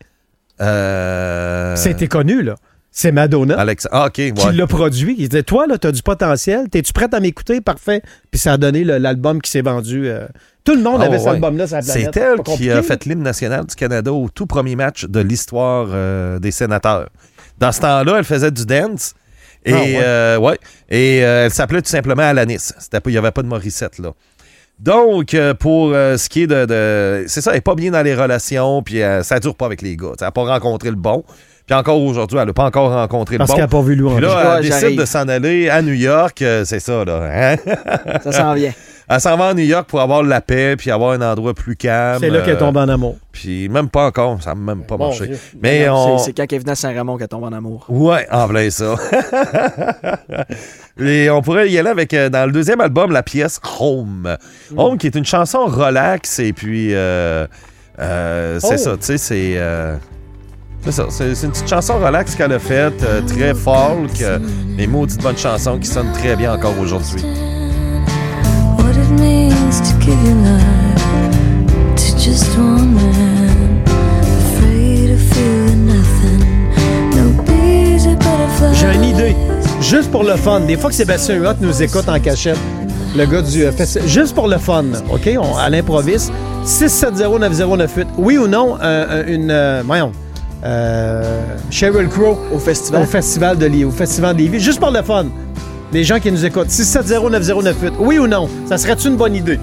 Euh, 0.62 1.76
C'était 1.76 2.08
connu, 2.08 2.42
là. 2.44 2.56
C'est 2.92 3.12
Madonna. 3.12 3.60
Alex. 3.60 3.90
Ah, 3.92 4.10
qui 4.10 4.32
l'a 4.32 4.68
produit. 4.68 5.16
Il 5.18 5.28
disait 5.28 5.44
Toi, 5.44 5.68
là, 5.68 5.78
t'as 5.78 5.92
du 5.92 6.02
potentiel. 6.02 6.70
T'es-tu 6.70 6.94
prête 6.94 7.14
à 7.14 7.20
m'écouter? 7.20 7.60
Parfait. 7.60 8.02
Puis 8.32 8.40
ça 8.40 8.54
a 8.54 8.58
donné 8.58 8.86
l'album 8.86 9.42
qui 9.42 9.52
s'est 9.52 9.62
vendu. 9.62 10.08
euh, 10.08 10.28
Tout 10.64 10.76
le 10.76 10.82
monde 10.82 11.00
Ah, 11.02 11.08
avait 11.08 11.20
cet 11.20 11.28
album-là 11.28 11.68
sur 11.68 11.76
la 11.76 11.82
planète. 11.84 12.10
C'est 12.14 12.22
elle 12.22 12.42
qui 12.58 12.72
a 12.72 12.82
fait 12.82 13.04
l'hymne 13.04 13.22
national 13.22 13.66
du 13.66 13.76
Canada 13.76 14.14
au 14.14 14.30
tout 14.30 14.46
premier 14.46 14.78
match 14.78 15.04
de 15.06 15.20
l'histoire 15.20 15.88
euh, 15.92 16.40
des 16.40 16.52
sénateurs. 16.52 17.10
Dans 17.58 17.74
ce 17.74 17.82
temps-là, 17.82 18.16
elle 18.20 18.24
faisait 18.24 18.52
du 18.52 18.66
dance. 18.66 19.14
Et, 19.66 19.74
Ah, 19.74 19.78
ouais. 19.82 20.00
euh, 20.02 20.38
ouais. 20.38 20.58
et 20.90 21.26
euh, 21.26 21.46
elle 21.46 21.52
s'appelait 21.52 21.82
tout 21.82 21.90
simplement 21.90 22.24
Alanis. 22.24 22.70
Il 23.06 23.12
n'y 23.12 23.18
avait 23.18 23.32
pas 23.32 23.42
de 23.42 23.48
Morissette, 23.48 24.00
là. 24.00 24.12
Donc, 24.80 25.34
euh, 25.34 25.54
pour 25.54 25.94
euh, 25.94 26.18
ce 26.18 26.28
qui 26.28 26.44
est 26.44 26.48
de. 26.48 27.26
c'est 27.28 27.42
ça, 27.42 27.52
elle 27.52 27.58
n'est 27.58 27.62
pas 27.62 27.76
bien 27.76 27.92
dans 27.92 28.02
les 28.02 28.14
relations, 28.14 28.84
puis 28.84 29.02
euh, 29.02 29.24
ça 29.24 29.40
dure 29.40 29.56
pas 29.56 29.66
avec 29.66 29.82
les 29.82 29.96
gars. 29.96 30.12
Elle 30.20 30.26
n'a 30.26 30.32
pas 30.32 30.44
rencontré 30.44 30.90
le 30.90 30.96
bon. 30.96 31.24
Puis 31.66 31.76
encore 31.76 32.00
aujourd'hui, 32.02 32.38
elle 32.40 32.46
n'a 32.48 32.54
pas 32.54 32.66
encore 32.66 32.92
rencontré 32.92 33.38
Parce 33.40 33.50
le 33.52 33.56
qu'elle 33.56 33.68
bon. 33.68 33.78
n'a 33.80 33.84
pas 33.84 33.88
vu 33.88 33.94
Puis 33.96 34.02
louange. 34.02 34.22
là, 34.22 34.30
Ouais, 34.30 34.44
elle 34.58 34.64
décide 34.70 35.00
de 35.00 35.06
s'en 35.06 35.28
aller 35.28 35.68
à 35.70 35.82
New 35.82 35.94
York. 35.94 36.40
euh, 36.44 36.64
c'est 36.64 36.80
ça, 36.80 37.04
là. 37.04 37.28
hein? 37.32 37.56
Ça 38.24 38.32
s'en 38.32 38.54
vient. 38.54 38.72
Elle 39.08 39.22
s'en 39.22 39.38
va 39.38 39.50
à 39.50 39.54
New 39.54 39.64
York 39.64 39.88
pour 39.88 40.02
avoir 40.02 40.24
la 40.24 40.42
paix, 40.42 40.76
puis 40.76 40.90
avoir 40.90 41.12
un 41.12 41.22
endroit 41.22 41.54
plus 41.54 41.76
calme. 41.76 42.18
C'est 42.20 42.30
là 42.32 42.42
qu'elle 42.42 42.56
euh, 42.56 42.60
tombe 42.60 42.78
en 42.78 42.90
amour. 42.90 43.18
puis 43.32 43.70
même 43.70 43.88
pas 43.88 44.08
encore, 44.08 44.42
ça 44.42 44.52
n'a 44.52 44.56
même 44.56 44.84
pas 44.84 44.98
marché. 44.98 45.28
Dieu. 45.28 45.40
Mais 45.62 45.88
on... 45.90 46.18
C'est 46.18 46.34
quand 46.34 46.46
elle 46.52 46.60
venait 46.60 46.72
à 46.72 46.76
Saint-Ramon 46.76 47.18
qu'elle 47.18 47.28
tombe 47.28 47.44
en 47.44 47.54
amour. 47.54 47.86
Ouais, 47.90 48.26
en 48.32 48.48
plein 48.48 48.68
ça. 48.72 48.96
Et 51.00 51.30
on 51.30 51.42
pourrait 51.42 51.70
y 51.70 51.78
aller 51.78 51.90
avec, 51.90 52.14
euh, 52.14 52.30
dans 52.30 52.46
le 52.46 52.52
deuxième 52.52 52.82
album, 52.82 53.12
la 53.12 53.24
pièce 53.24 53.60
Home. 53.80 54.38
Home, 54.76 54.98
qui 54.98 55.08
est 55.08 55.16
une 55.16 55.26
chanson 55.26 55.66
relax, 55.66 56.40
et 56.40 56.54
puis... 56.54 56.90
euh, 56.94 57.48
euh, 58.00 58.60
c'est 58.60 58.76
Oh. 58.76 58.78
ça, 58.78 58.92
tu 58.98 59.06
sais, 59.06 59.18
c'est... 59.18 59.54
euh, 59.58 59.96
c'est 60.86 60.92
ça, 60.92 61.06
c'est 61.10 61.36
c'est 61.36 61.46
une 61.48 61.52
petite 61.52 61.68
chanson 61.70 61.96
relax 62.00 62.36
qu'elle 62.36 62.54
a 62.54 62.60
faite, 62.60 63.04
euh, 63.04 63.22
très 63.22 63.54
folk, 63.54 64.22
euh, 64.22 64.40
des 64.78 64.88
maudites 64.88 65.22
bonnes 65.22 65.38
chansons 65.38 65.78
qui 65.80 65.88
sonnent 65.88 66.12
très 66.14 66.36
bien 66.36 66.54
encore 66.54 66.74
aujourd'hui. 66.80 67.24
What 68.78 68.92
it 68.92 69.20
means 69.20 69.80
to 69.82 70.00
give 70.00 70.18
your 70.24 70.36
life 70.44 71.96
to 71.96 72.18
just 72.20 72.56
one 72.58 72.94
man. 72.94 73.82
Afraid 74.56 75.12
of 75.12 75.22
feeling 75.34 75.86
nothing. 75.88 76.46
No 77.16 77.44
bees 77.44 78.06
or 78.08 78.16
butterflies. 78.16 78.76
J'ai 78.80 78.94
une 78.96 79.04
idée. 79.04 79.36
Juste 79.82 80.12
pour 80.12 80.24
le 80.24 80.36
fun. 80.36 80.62
Des 80.62 80.78
fois 80.78 80.90
que 80.90 80.96
Sébastien 80.96 81.36
Huot 81.38 81.56
nous 81.62 81.82
écoute 81.84 82.08
en 82.08 82.20
cachette, 82.20 82.58
le 83.16 83.26
gars 83.26 83.42
du 83.42 83.64
euh, 83.66 83.72
festi- 83.72 84.06
Juste 84.08 84.34
pour 84.36 84.48
le 84.48 84.58
fun, 84.58 84.86
OK? 85.12 85.30
On, 85.40 85.58
à 85.58 85.70
l'improviste. 85.70 86.32
670-9098. 86.66 88.06
Oui 88.18 88.38
ou 88.38 88.48
non, 88.48 88.78
euh, 88.82 89.24
une. 89.28 89.52
euh, 89.52 89.84
voyons. 89.86 90.12
Euh, 90.66 91.42
Sheryl 91.70 92.08
Crow 92.10 92.38
Au 92.52 92.56
au 92.56 92.60
festival. 92.60 93.06
festival 93.06 93.58
de 93.58 93.66
Lévis, 93.68 93.86
au 93.86 93.92
festival 93.92 94.36
de 94.36 94.42
Lévis, 94.42 94.60
juste 94.60 94.80
pour 94.80 94.90
le 94.92 95.02
fun. 95.04 95.26
Les 95.94 96.04
gens 96.04 96.20
qui 96.20 96.32
nous 96.32 96.44
écoutent. 96.44 96.70
670-9098. 96.70 97.94
Oui 98.00 98.18
ou 98.20 98.28
non? 98.28 98.50
Ça 98.68 98.78
serait 98.78 98.96
une 99.06 99.16
bonne 99.16 99.36
idée? 99.36 99.60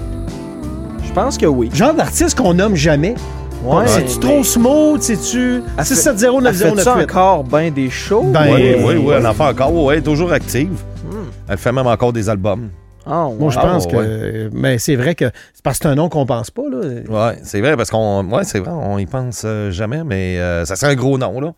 Je 1.05 1.11
pense 1.11 1.37
que 1.37 1.45
oui. 1.45 1.69
Genre 1.73 1.93
d'artiste 1.93 2.37
qu'on 2.37 2.53
nomme 2.53 2.75
jamais. 2.75 3.15
Ouais, 3.63 3.83
C'est-tu 3.87 4.15
mais- 4.15 4.19
trop 4.21 4.43
smooth? 4.43 5.01
C'est-tu. 5.01 5.61
Elle 5.77 5.85
fait- 5.85 5.95
670 5.95 6.47
Elle 6.47 6.53
fait 6.53 6.59
ça 6.59 6.95
9098. 6.95 7.03
encore 7.11 7.43
bien 7.43 7.69
des 7.71 7.89
shows? 7.89 8.23
Ben, 8.33 8.45
Oui, 8.45 8.51
Ouais. 8.51 8.83
oui, 8.85 8.95
oui, 9.05 9.13
elle 9.17 9.27
en 9.27 9.33
fait 9.33 9.43
encore. 9.43 9.73
Oui, 9.73 9.93
elle 9.93 9.99
est 9.99 10.03
toujours 10.03 10.31
active. 10.31 10.69
Hmm. 11.05 11.15
Elle 11.49 11.57
fait 11.57 11.71
même 11.71 11.87
encore 11.87 12.11
des 12.13 12.29
albums. 12.29 12.69
Ah, 13.05 13.27
ouais. 13.27 13.35
Moi, 13.39 13.51
je 13.51 13.59
Ah, 13.59 13.61
pense 13.61 13.85
ouais. 13.85 13.91
que. 13.91 14.49
Mais 14.53 14.77
c'est 14.77 14.95
vrai 14.95 15.15
que 15.15 15.25
c'est 15.53 15.63
parce 15.63 15.77
que 15.79 15.83
c'est 15.83 15.89
un 15.89 15.95
nom 15.95 16.09
qu'on 16.09 16.25
pense 16.25 16.51
pas, 16.51 16.63
là. 16.71 16.77
Ouais, 17.09 17.37
c'est 17.43 17.61
vrai, 17.61 17.75
parce 17.77 17.89
qu'on. 17.89 18.23
Ouais, 18.29 18.43
c'est 18.43 18.59
vrai, 18.59 18.71
on 18.71 18.97
y 18.97 19.05
pense 19.05 19.43
euh, 19.45 19.71
jamais, 19.71 20.03
mais 20.03 20.37
euh, 20.39 20.65
ça 20.65 20.75
serait 20.75 20.91
un 20.91 20.95
gros 20.95 21.17
nom, 21.17 21.39
là. 21.41 21.53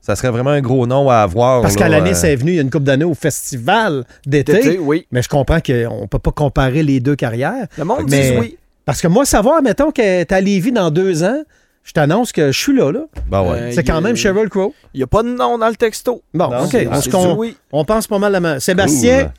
Ça 0.00 0.16
serait 0.16 0.30
vraiment 0.30 0.50
un 0.50 0.60
gros 0.60 0.86
nom 0.86 1.08
à 1.08 1.16
avoir. 1.18 1.62
Parce 1.62 1.76
qu'à 1.76 1.88
l'année, 1.88 2.10
euh, 2.10 2.14
c'est 2.14 2.36
venu 2.36 2.50
il 2.52 2.54
y 2.56 2.58
a 2.58 2.62
une 2.62 2.68
couple 2.70 2.84
d'années 2.84 3.06
au 3.06 3.14
festival 3.14 4.04
d'été. 4.26 4.52
D'été, 4.52 4.78
oui. 4.78 5.06
Mais 5.10 5.22
je 5.22 5.28
comprends 5.30 5.60
qu'on 5.60 6.02
ne 6.02 6.06
peut 6.06 6.18
pas 6.18 6.30
comparer 6.30 6.82
les 6.82 7.00
deux 7.00 7.16
carrières. 7.16 7.66
Le 7.78 7.84
monde 7.84 8.04
Mais- 8.10 8.32
dit 8.32 8.38
oui. 8.38 8.58
Parce 8.84 9.00
que 9.00 9.08
moi, 9.08 9.24
savoir, 9.24 9.62
mettons, 9.62 9.90
qu'elle 9.90 10.20
est 10.20 10.32
à 10.32 10.42
Lévis 10.42 10.72
dans 10.72 10.90
deux 10.90 11.24
ans, 11.24 11.42
je 11.84 11.92
t'annonce 11.92 12.32
que 12.32 12.52
je 12.52 12.58
suis 12.58 12.76
là, 12.76 12.92
là. 12.92 13.00
Ben 13.30 13.40
ouais. 13.42 13.48
Euh, 13.58 13.70
C'est 13.72 13.82
quand 13.82 14.02
même 14.02 14.14
Sheryl 14.14 14.50
Crow. 14.50 14.74
Il 14.92 14.98
n'y 14.98 15.04
a 15.04 15.06
pas 15.06 15.22
de 15.22 15.28
nom 15.30 15.56
dans 15.56 15.68
le 15.68 15.74
texto. 15.76 16.20
Bon, 16.34 16.50
Non, 16.50 16.64
OK. 16.64 16.76
On, 17.14 17.34
oui. 17.36 17.56
on 17.72 17.86
pense 17.86 18.06
pas 18.06 18.18
mal 18.18 18.32
la 18.32 18.40
main. 18.40 18.58
Sébastien, 18.60 19.32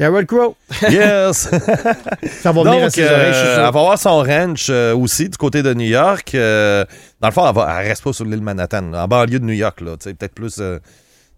Sheryl 0.00 0.26
Crow. 0.26 0.54
Yes! 0.88 1.48
Ça 2.40 2.52
va 2.52 2.62
venir 2.62 2.82
Donc, 2.84 2.98
euh, 2.98 3.32
elle 3.56 3.60
va 3.62 3.66
avoir 3.66 3.98
son 3.98 4.18
ranch 4.22 4.68
euh, 4.70 4.94
aussi 4.94 5.28
du 5.28 5.36
côté 5.36 5.62
de 5.62 5.74
New 5.74 5.86
York. 5.88 6.32
Euh, 6.34 6.84
dans 7.20 7.28
le 7.28 7.32
fond, 7.34 7.48
elle, 7.48 7.54
va, 7.54 7.80
elle 7.80 7.88
reste 7.88 8.04
pas 8.04 8.12
sur 8.12 8.24
l'île 8.24 8.40
Manhattan, 8.42 8.82
là, 8.92 9.04
en 9.04 9.08
banlieue 9.08 9.40
de 9.40 9.44
New 9.44 9.54
York, 9.54 9.80
là. 9.80 9.96
Peut-être 9.96 10.34
plus 10.34 10.60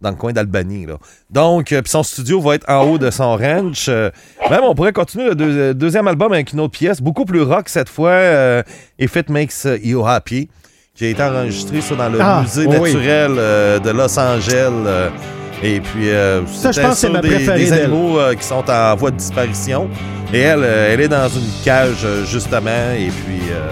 dans 0.02 0.10
le 0.10 0.16
coin 0.16 0.32
d'Albany. 0.32 0.84
là. 0.86 0.94
Donc, 1.30 1.66
puis 1.68 1.80
son 1.86 2.02
studio 2.02 2.40
va 2.40 2.56
être 2.56 2.68
en 2.68 2.82
haut 2.84 2.98
de 2.98 3.10
son 3.10 3.36
ranch. 3.36 3.88
Même, 3.88 4.60
on 4.62 4.74
pourrait 4.74 4.92
continuer 4.92 5.28
le 5.30 5.34
deux- 5.34 5.74
deuxième 5.74 6.06
album 6.08 6.32
avec 6.32 6.52
une 6.52 6.60
autre 6.60 6.72
pièce, 6.78 7.00
beaucoup 7.00 7.24
plus 7.24 7.42
rock 7.42 7.68
cette 7.70 7.88
fois, 7.88 8.62
If 8.98 9.16
It 9.16 9.30
Makes 9.30 9.66
You 9.82 10.06
Happy, 10.06 10.50
qui 10.94 11.06
a 11.06 11.08
été 11.08 11.22
enregistré 11.22 11.80
ça, 11.80 11.94
dans 11.94 12.08
le 12.10 12.18
Ah, 12.20 12.42
musée 12.42 12.66
oui. 12.66 12.92
naturel 12.94 13.34
de 13.82 13.90
Los 13.90 14.18
Angeles. 14.18 15.10
Et 15.62 15.80
puis, 15.80 16.08
euh, 16.10 16.40
Ça, 16.46 16.70
je 16.70 16.76
c'était 16.76 16.86
pense 16.86 16.94
que 16.94 17.00
c'est 17.00 17.10
ma 17.10 17.20
des, 17.20 17.28
préférée 17.28 17.58
des 17.64 17.70
d'elle. 17.70 17.82
animaux 17.84 18.18
euh, 18.18 18.34
qui 18.34 18.44
sont 18.44 18.64
en 18.68 18.96
voie 18.96 19.10
de 19.10 19.16
disparition. 19.16 19.88
Et 20.32 20.40
elle, 20.40 20.60
euh, 20.62 20.94
elle 20.94 21.00
est 21.00 21.08
dans 21.08 21.28
une 21.28 21.48
cage, 21.64 22.04
euh, 22.04 22.24
justement. 22.24 22.70
Et 22.96 23.08
puis, 23.08 23.40
euh, 23.50 23.70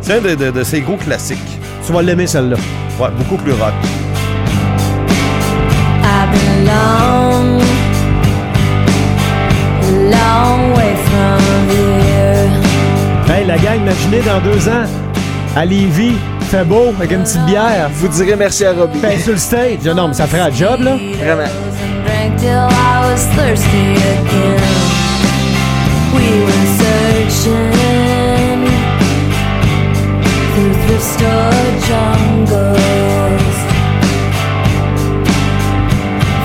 c'est 0.00 0.14
un 0.14 0.20
de, 0.20 0.34
de- 0.34 0.50
de 0.50 0.62
ses 0.64 0.80
gros 0.80 0.96
classiques. 0.96 1.38
Tu 1.86 1.92
vas 1.92 2.02
l'aimer, 2.02 2.26
celle-là. 2.26 2.56
Ouais, 3.00 3.08
beaucoup 3.16 3.36
plus 3.42 3.52
rock. 3.52 3.72
I've 6.04 6.30
been 6.32 6.66
long, 6.66 7.60
long 10.10 10.74
way 10.76 10.94
from 11.06 11.68
here. 11.70 12.50
Hey, 13.28 13.46
la 13.46 13.56
gang, 13.58 13.80
imaginez 13.80 14.20
dans 14.20 14.40
deux 14.40 14.68
ans, 14.68 14.84
à 15.56 15.64
Lévis, 15.64 16.16
fait 16.52 16.64
beau, 16.64 16.92
avec 16.98 17.10
une 17.10 17.22
petite 17.22 17.46
bière. 17.46 17.88
Vous 17.94 18.08
direz 18.08 18.36
merci 18.36 18.66
à 18.66 18.72
Robbie. 18.72 19.00
Ben, 19.00 19.18
sur 19.18 19.32
le 19.32 19.38
stage. 19.38 19.84
Non, 19.84 20.08
mais 20.08 20.14
ça 20.14 20.26
ferait 20.26 20.42
un 20.42 20.50
job, 20.50 20.80
là. 20.82 20.96
Vraiment. 21.18 21.48
And 21.82 22.04
drank 22.04 22.38
till 22.38 22.68
I 22.68 23.00
was 23.06 23.24
thirsty 23.34 23.96
again. 23.96 24.60
We 26.14 26.26
were 26.44 26.66
searching 26.78 27.72
through 30.52 30.74
thrift 30.84 31.06
store 31.14 31.70
jungles. 31.88 33.58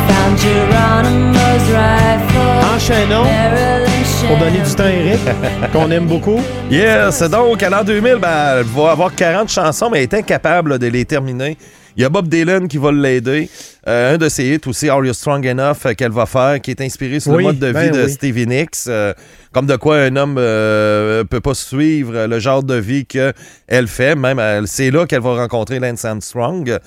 Found 0.07 0.35
Geronimo's 0.39 1.67
rifle. 1.69 2.55
Enchaînons 2.75 3.86
pour 4.27 4.37
donner 4.37 4.59
du 4.59 4.75
temps 4.75 4.83
à 4.83 4.89
Eric, 4.91 5.19
qu'on 5.71 5.89
aime 5.91 6.05
beaucoup. 6.05 6.39
Yes, 6.69 7.21
donc 7.23 7.61
à 7.63 7.69
l'an 7.69 7.83
2000, 7.83 8.15
ben, 8.15 8.57
elle 8.59 8.63
va 8.65 8.91
avoir 8.91 9.13
40 9.15 9.49
chansons, 9.49 9.89
mais 9.89 9.99
elle 9.99 10.03
est 10.03 10.13
incapable 10.15 10.71
là, 10.71 10.77
de 10.77 10.87
les 10.87 11.05
terminer. 11.05 11.57
Il 11.95 12.01
y 12.03 12.05
a 12.05 12.09
Bob 12.09 12.27
Dylan 12.27 12.67
qui 12.67 12.77
va 12.77 12.91
l'aider. 12.91 13.49
Euh, 13.87 14.13
un 14.13 14.17
de 14.17 14.29
ses 14.29 14.45
hits 14.53 14.61
aussi, 14.67 14.87
Are 14.89 15.03
You 15.03 15.13
Strong 15.13 15.45
Enough, 15.47 15.77
euh, 15.85 15.93
qu'elle 15.93 16.11
va 16.11 16.25
faire, 16.25 16.59
qui 16.61 16.71
est 16.71 16.81
inspiré 16.81 17.19
sur 17.19 17.31
Oui, 17.31 17.37
le 17.37 17.43
mode 17.43 17.59
de 17.59 17.67
vie 17.67 17.73
ben 17.73 17.91
de 17.91 18.03
oui. 18.03 18.11
Stevie 18.11 18.45
Nicks. 18.45 18.85
euh, 18.87 19.13
comme 19.51 19.65
de 19.65 19.75
quoi 19.77 19.97
un 19.97 20.15
homme 20.15 20.35
peut 20.35 21.39
pas 21.41 21.53
suivre 21.55 22.27
le 22.27 22.39
genre 22.39 22.63
de 22.63 22.75
vie 22.75 23.05
qu'elle 23.05 23.87
fait. 23.87 24.15
Même, 24.15 24.39
elle- 24.39 24.67
c'est 24.67 24.91
là 24.91 25.05
qu'elle 25.07 25.21
va 25.21 25.35
rencontrer 25.35 25.79
Lance 25.79 26.05
Armstrong. 26.05 26.77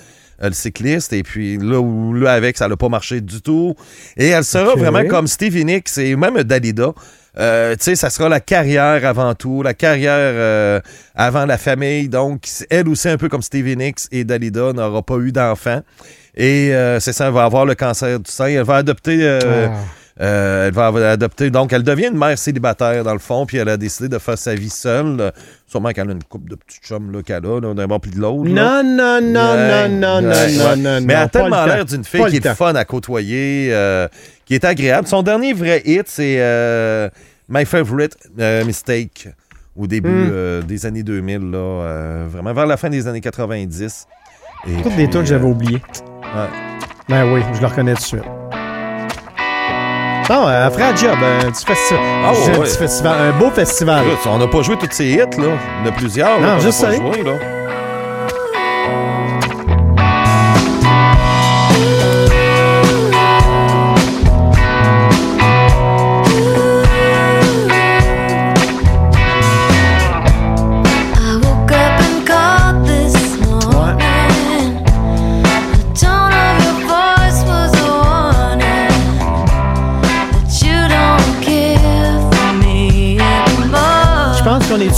Le 0.42 0.52
cycliste, 0.52 1.12
et 1.12 1.22
puis 1.22 1.58
là, 1.58 1.78
où, 1.80 2.14
là 2.14 2.32
avec, 2.32 2.56
ça 2.56 2.66
n'a 2.66 2.74
pas 2.74 2.88
marché 2.88 3.20
du 3.20 3.42
tout. 3.42 3.74
Et 4.16 4.28
elle 4.28 4.42
sera 4.44 4.74
vraiment 4.74 5.04
comme 5.04 5.26
Stevie 5.26 5.66
Nicks 5.66 5.98
et 5.98 6.16
même 6.16 6.42
Dalida. 6.44 6.92
Euh, 7.38 7.76
tu 7.76 7.84
sais, 7.84 7.96
ça 7.96 8.10
sera 8.10 8.28
la 8.28 8.40
carrière 8.40 9.04
avant 9.06 9.34
tout, 9.34 9.62
la 9.62 9.74
carrière 9.74 10.14
euh, 10.16 10.80
avant 11.14 11.46
la 11.46 11.58
famille. 11.58 12.08
Donc, 12.08 12.42
elle 12.70 12.88
aussi, 12.88 13.08
un 13.08 13.16
peu 13.16 13.28
comme 13.28 13.42
Stevie 13.42 13.76
Nicks 13.76 14.00
et 14.10 14.24
Dalida, 14.24 14.72
n'aura 14.72 15.02
pas 15.02 15.16
eu 15.18 15.30
d'enfant. 15.30 15.80
Et 16.36 16.74
euh, 16.74 16.98
c'est 17.00 17.12
ça, 17.12 17.26
elle 17.28 17.32
va 17.34 17.44
avoir 17.44 17.66
le 17.66 17.74
cancer 17.74 18.18
du 18.18 18.30
sein. 18.30 18.46
Elle 18.46 18.62
va 18.64 18.76
adopter. 18.76 19.18
euh, 19.22 19.68
Ah. 19.70 19.76
Euh, 20.20 20.68
elle 20.68 20.74
va 20.74 20.86
adopter. 21.10 21.50
Donc, 21.50 21.72
elle 21.72 21.82
devient 21.82 22.08
une 22.08 22.18
mère 22.18 22.38
célibataire, 22.38 23.04
dans 23.04 23.12
le 23.14 23.18
fond, 23.18 23.46
puis 23.46 23.56
elle 23.56 23.68
a 23.70 23.76
décidé 23.76 24.08
de 24.08 24.18
faire 24.18 24.36
sa 24.36 24.54
vie 24.54 24.68
seule. 24.70 25.32
Sûrement 25.66 25.90
qu'elle 25.92 26.08
a 26.10 26.12
une 26.12 26.22
couple 26.24 26.50
de 26.50 26.56
petits 26.56 26.78
chums 26.80 27.10
là, 27.10 27.22
qu'elle 27.22 27.46
a, 27.46 27.60
d'un 27.74 27.86
bord 27.86 28.00
puis 28.00 28.10
de 28.10 28.18
l'autre. 28.18 28.48
Non, 28.50 28.82
non, 28.84 29.20
non, 29.22 29.52
Ouais, 29.54 29.88
non, 29.88 30.20
non, 30.20 30.28
ouais, 30.28 30.28
non, 30.28 30.28
ouais. 30.28 30.76
non, 30.76 30.76
non. 30.76 31.00
Mais 31.06 31.14
elle 31.14 31.20
a 31.20 31.28
tellement 31.28 31.64
l'air 31.64 31.84
d'une 31.84 32.04
fille 32.04 32.20
Pas 32.20 32.28
qui 32.30 32.36
est 32.36 32.40
temps. 32.40 32.54
fun 32.54 32.74
à 32.74 32.84
côtoyer, 32.84 33.68
euh, 33.72 34.08
qui 34.44 34.54
est 34.54 34.64
agréable. 34.64 35.06
Son 35.08 35.22
dernier 35.22 35.52
vrai 35.54 35.80
hit, 35.84 36.04
c'est 36.06 36.36
euh, 36.38 37.08
My 37.48 37.64
Favorite 37.64 38.16
Mistake, 38.66 39.28
au 39.76 39.86
début 39.86 40.10
Mm. 40.10 40.28
euh, 40.32 40.62
des 40.62 40.84
années 40.86 41.02
2000, 41.02 41.50
là, 41.50 42.26
vraiment 42.28 42.52
vers 42.52 42.66
la 42.66 42.76
fin 42.76 42.90
des 42.90 43.06
années 43.08 43.20
90. 43.22 44.06
Et 44.66 44.74
Toutes 44.82 44.92
puis, 44.92 44.96
des 44.96 45.08
tunes 45.08 45.22
que 45.22 45.26
j'avais 45.28 45.46
oubliées. 45.46 45.80
Ben 47.08 47.32
oui, 47.32 47.40
je 47.54 47.60
le 47.60 47.66
reconnais 47.66 47.94
tout 47.94 48.00
de 48.00 48.04
suite. 48.06 48.24
Non, 50.28 50.48
elle 50.48 50.70
ferait 50.70 50.84
un 50.84 50.96
job, 50.96 51.16
un 51.44 51.50
petit 51.50 51.64
festival. 51.64 52.02
Ah, 52.24 52.32
dis 52.34 52.50
un 52.50 52.54
ouais. 52.54 52.64
petit 52.64 52.76
festival, 52.76 53.14
un 53.20 53.38
beau 53.38 53.50
festival. 53.50 54.04
Écoute, 54.06 54.18
on 54.26 54.38
n'a 54.38 54.46
pas 54.46 54.62
joué 54.62 54.76
tous 54.76 54.88
ces 54.90 55.06
hits, 55.06 55.16
là. 55.18 55.26
Il 55.38 55.44
y 55.44 55.88
en 55.88 55.88
a 55.88 55.92
plusieurs. 55.92 56.40
Non, 56.40 56.46
là, 56.46 56.54
qu'on 56.54 56.60
je 56.60 57.59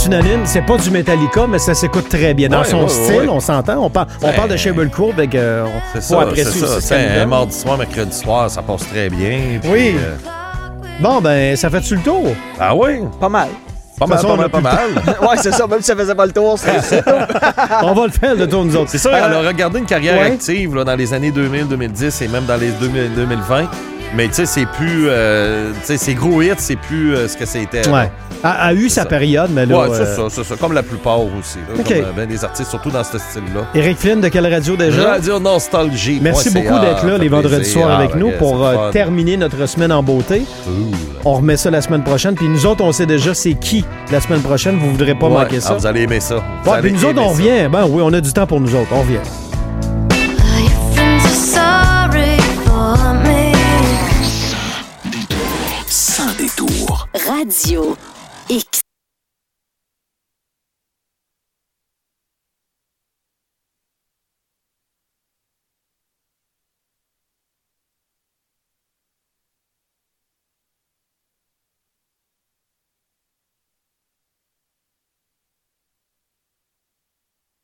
unanime. 0.05 0.41
C'est 0.45 0.61
pas 0.61 0.77
du 0.77 0.89
Metallica, 0.91 1.47
mais 1.47 1.59
ça 1.59 1.73
s'écoute 1.73 2.09
très 2.09 2.33
bien. 2.33 2.49
Dans 2.49 2.59
Ouais, 2.59 2.65
son 2.65 2.83
ouais, 2.83 2.89
style, 2.89 3.15
ouais. 3.21 3.27
on 3.29 3.39
s'entend. 3.39 3.77
On, 3.85 3.89
par- 3.89 4.07
on 4.21 4.27
Ben, 4.27 4.33
parle 4.35 4.49
de 4.49 4.57
Sheryl 4.57 4.89
Crow, 4.89 5.11
avec, 5.11 5.35
euh, 5.35 5.65
on 5.65 5.99
ça, 5.99 6.01
c'est 6.01 6.15
apprécier 6.15 6.61
ça. 6.67 6.81
C'est 6.81 6.95
un 6.95 7.19
donne. 7.19 7.29
mardi 7.29 7.57
soir, 7.57 7.77
mercredi 7.77 8.15
soir, 8.17 8.49
ça 8.49 8.61
passe 8.61 8.87
très 8.89 9.09
bien. 9.09 9.59
puis, 9.61 9.69
Oui. 9.71 9.95
euh, 9.97 10.15
Bon, 10.99 11.19
ben, 11.21 11.55
ça 11.55 11.69
fait-tu 11.69 11.95
le 11.95 12.01
tour? 12.01 12.27
ah 12.59 12.75
oui? 12.75 12.99
Pas 13.19 13.29
mal. 13.29 13.47
Pas 13.99 14.07
mal, 14.07 14.17
façon, 14.17 14.27
pas 14.29 14.33
on 14.33 14.37
a 14.37 14.41
mal, 14.41 14.49
pas 14.49 14.61
mal. 14.61 14.89
ouais, 15.21 15.37
c'est 15.37 15.51
ça. 15.53 15.67
Même 15.67 15.79
si 15.79 15.85
ça 15.85 15.95
faisait 15.95 16.15
pas 16.15 16.25
le 16.25 16.31
tour, 16.31 16.57
c'est 16.57 17.03
on 17.83 17.93
va 17.93 18.05
le 18.05 18.11
faire, 18.11 18.35
le 18.35 18.47
tour, 18.47 18.65
nous 18.65 18.75
autres. 18.75 18.89
C'est 18.89 18.97
ça, 18.97 19.11
elle 19.11 19.33
a 19.33 19.39
regardé 19.47 19.79
une 19.79 19.85
carrière 19.85 20.15
ouais. 20.19 20.31
active 20.33 20.75
là, 20.75 20.83
dans 20.83 20.95
les 20.95 21.13
années 21.13 21.31
2000, 21.31 21.67
2010 21.67 22.21
et 22.23 22.27
même 22.27 22.45
dans 22.45 22.55
les 22.57 22.69
2000, 22.71 23.11
2020. 23.15 23.65
Mais 24.15 24.27
tu 24.27 24.33
sais, 24.35 24.45
c'est 24.45 24.65
plus. 24.67 25.05
euh, 25.09 25.71
tu 25.81 25.85
sais, 25.87 25.97
ses 25.97 26.13
gros 26.13 26.41
hits, 26.41 26.51
c'est 26.57 26.75
plus 26.75 27.15
euh, 27.15 27.27
ce 27.27 27.35
que 27.35 27.45
c'était. 27.45 27.87
Ouais. 27.89 28.11
Elle 28.43 28.49
a 28.49 28.73
eu 28.73 28.89
sa 28.89 29.03
ça. 29.03 29.07
période, 29.07 29.49
mais 29.53 29.65
là. 29.65 29.79
Ouais, 29.79 29.87
c'est 29.93 30.01
euh, 30.01 30.15
ça, 30.15 30.21
c'est 30.29 30.43
ça. 30.43 30.55
Comme 30.59 30.73
la 30.73 30.83
plupart 30.83 31.19
aussi. 31.21 31.57
Là, 31.67 31.79
OK. 31.79 31.87
Comme 31.87 32.13
ben 32.15 32.27
des 32.27 32.43
artistes, 32.43 32.69
surtout 32.69 32.91
dans 32.91 33.03
ce 33.03 33.17
style-là. 33.17 33.61
Éric 33.73 33.97
Flynn, 33.97 34.21
de 34.21 34.27
quelle 34.27 34.45
radio 34.53 34.75
déjà? 34.75 35.11
Radio 35.13 35.39
Nostalgie. 35.39 36.19
Merci 36.21 36.49
beaucoup 36.51 36.79
d'être 36.79 37.05
là 37.05 37.17
les 37.17 37.29
vendredis 37.29 37.65
soirs 37.65 37.91
avec 37.99 38.11
Ah, 38.13 38.17
nous 38.17 38.31
pour 38.37 38.63
c'est 38.85 38.91
terminer 38.91 39.37
notre 39.37 39.65
semaine 39.65 39.91
en 39.91 40.03
beauté. 40.03 40.43
Cool. 40.65 40.73
On 41.25 41.33
remet 41.35 41.55
ça 41.57 41.71
la 41.71 41.81
semaine 41.81 42.03
prochaine. 42.03 42.35
Puis 42.35 42.47
nous 42.49 42.65
autres, 42.65 42.83
on 42.83 42.91
sait 42.91 43.05
déjà 43.05 43.33
c'est 43.33 43.53
qui 43.53 43.85
la 44.11 44.19
semaine 44.19 44.41
prochaine. 44.41 44.77
Vous 44.77 44.91
voudrez 44.91 45.15
pas 45.15 45.27
Ouais. 45.27 45.33
manquer 45.43 45.57
Ah, 45.57 45.61
ça. 45.69 45.73
vous 45.75 45.87
allez 45.87 46.01
aimer 46.01 46.19
ça. 46.19 46.43
Vous 46.63 46.71
allez 46.71 46.81
puis 46.89 46.91
nous 46.91 47.05
autres, 47.05 47.21
on 47.21 47.29
revient. 47.29 47.69
Ben 47.71 47.85
oui, 47.89 48.01
on 48.05 48.11
a 48.13 48.19
du 48.21 48.31
temps 48.33 48.45
pour 48.45 48.59
nous 48.59 48.75
autres. 48.75 48.89
On 48.91 48.99
revient. 49.01 49.19
Radio 57.43 57.97
X. 58.47 58.82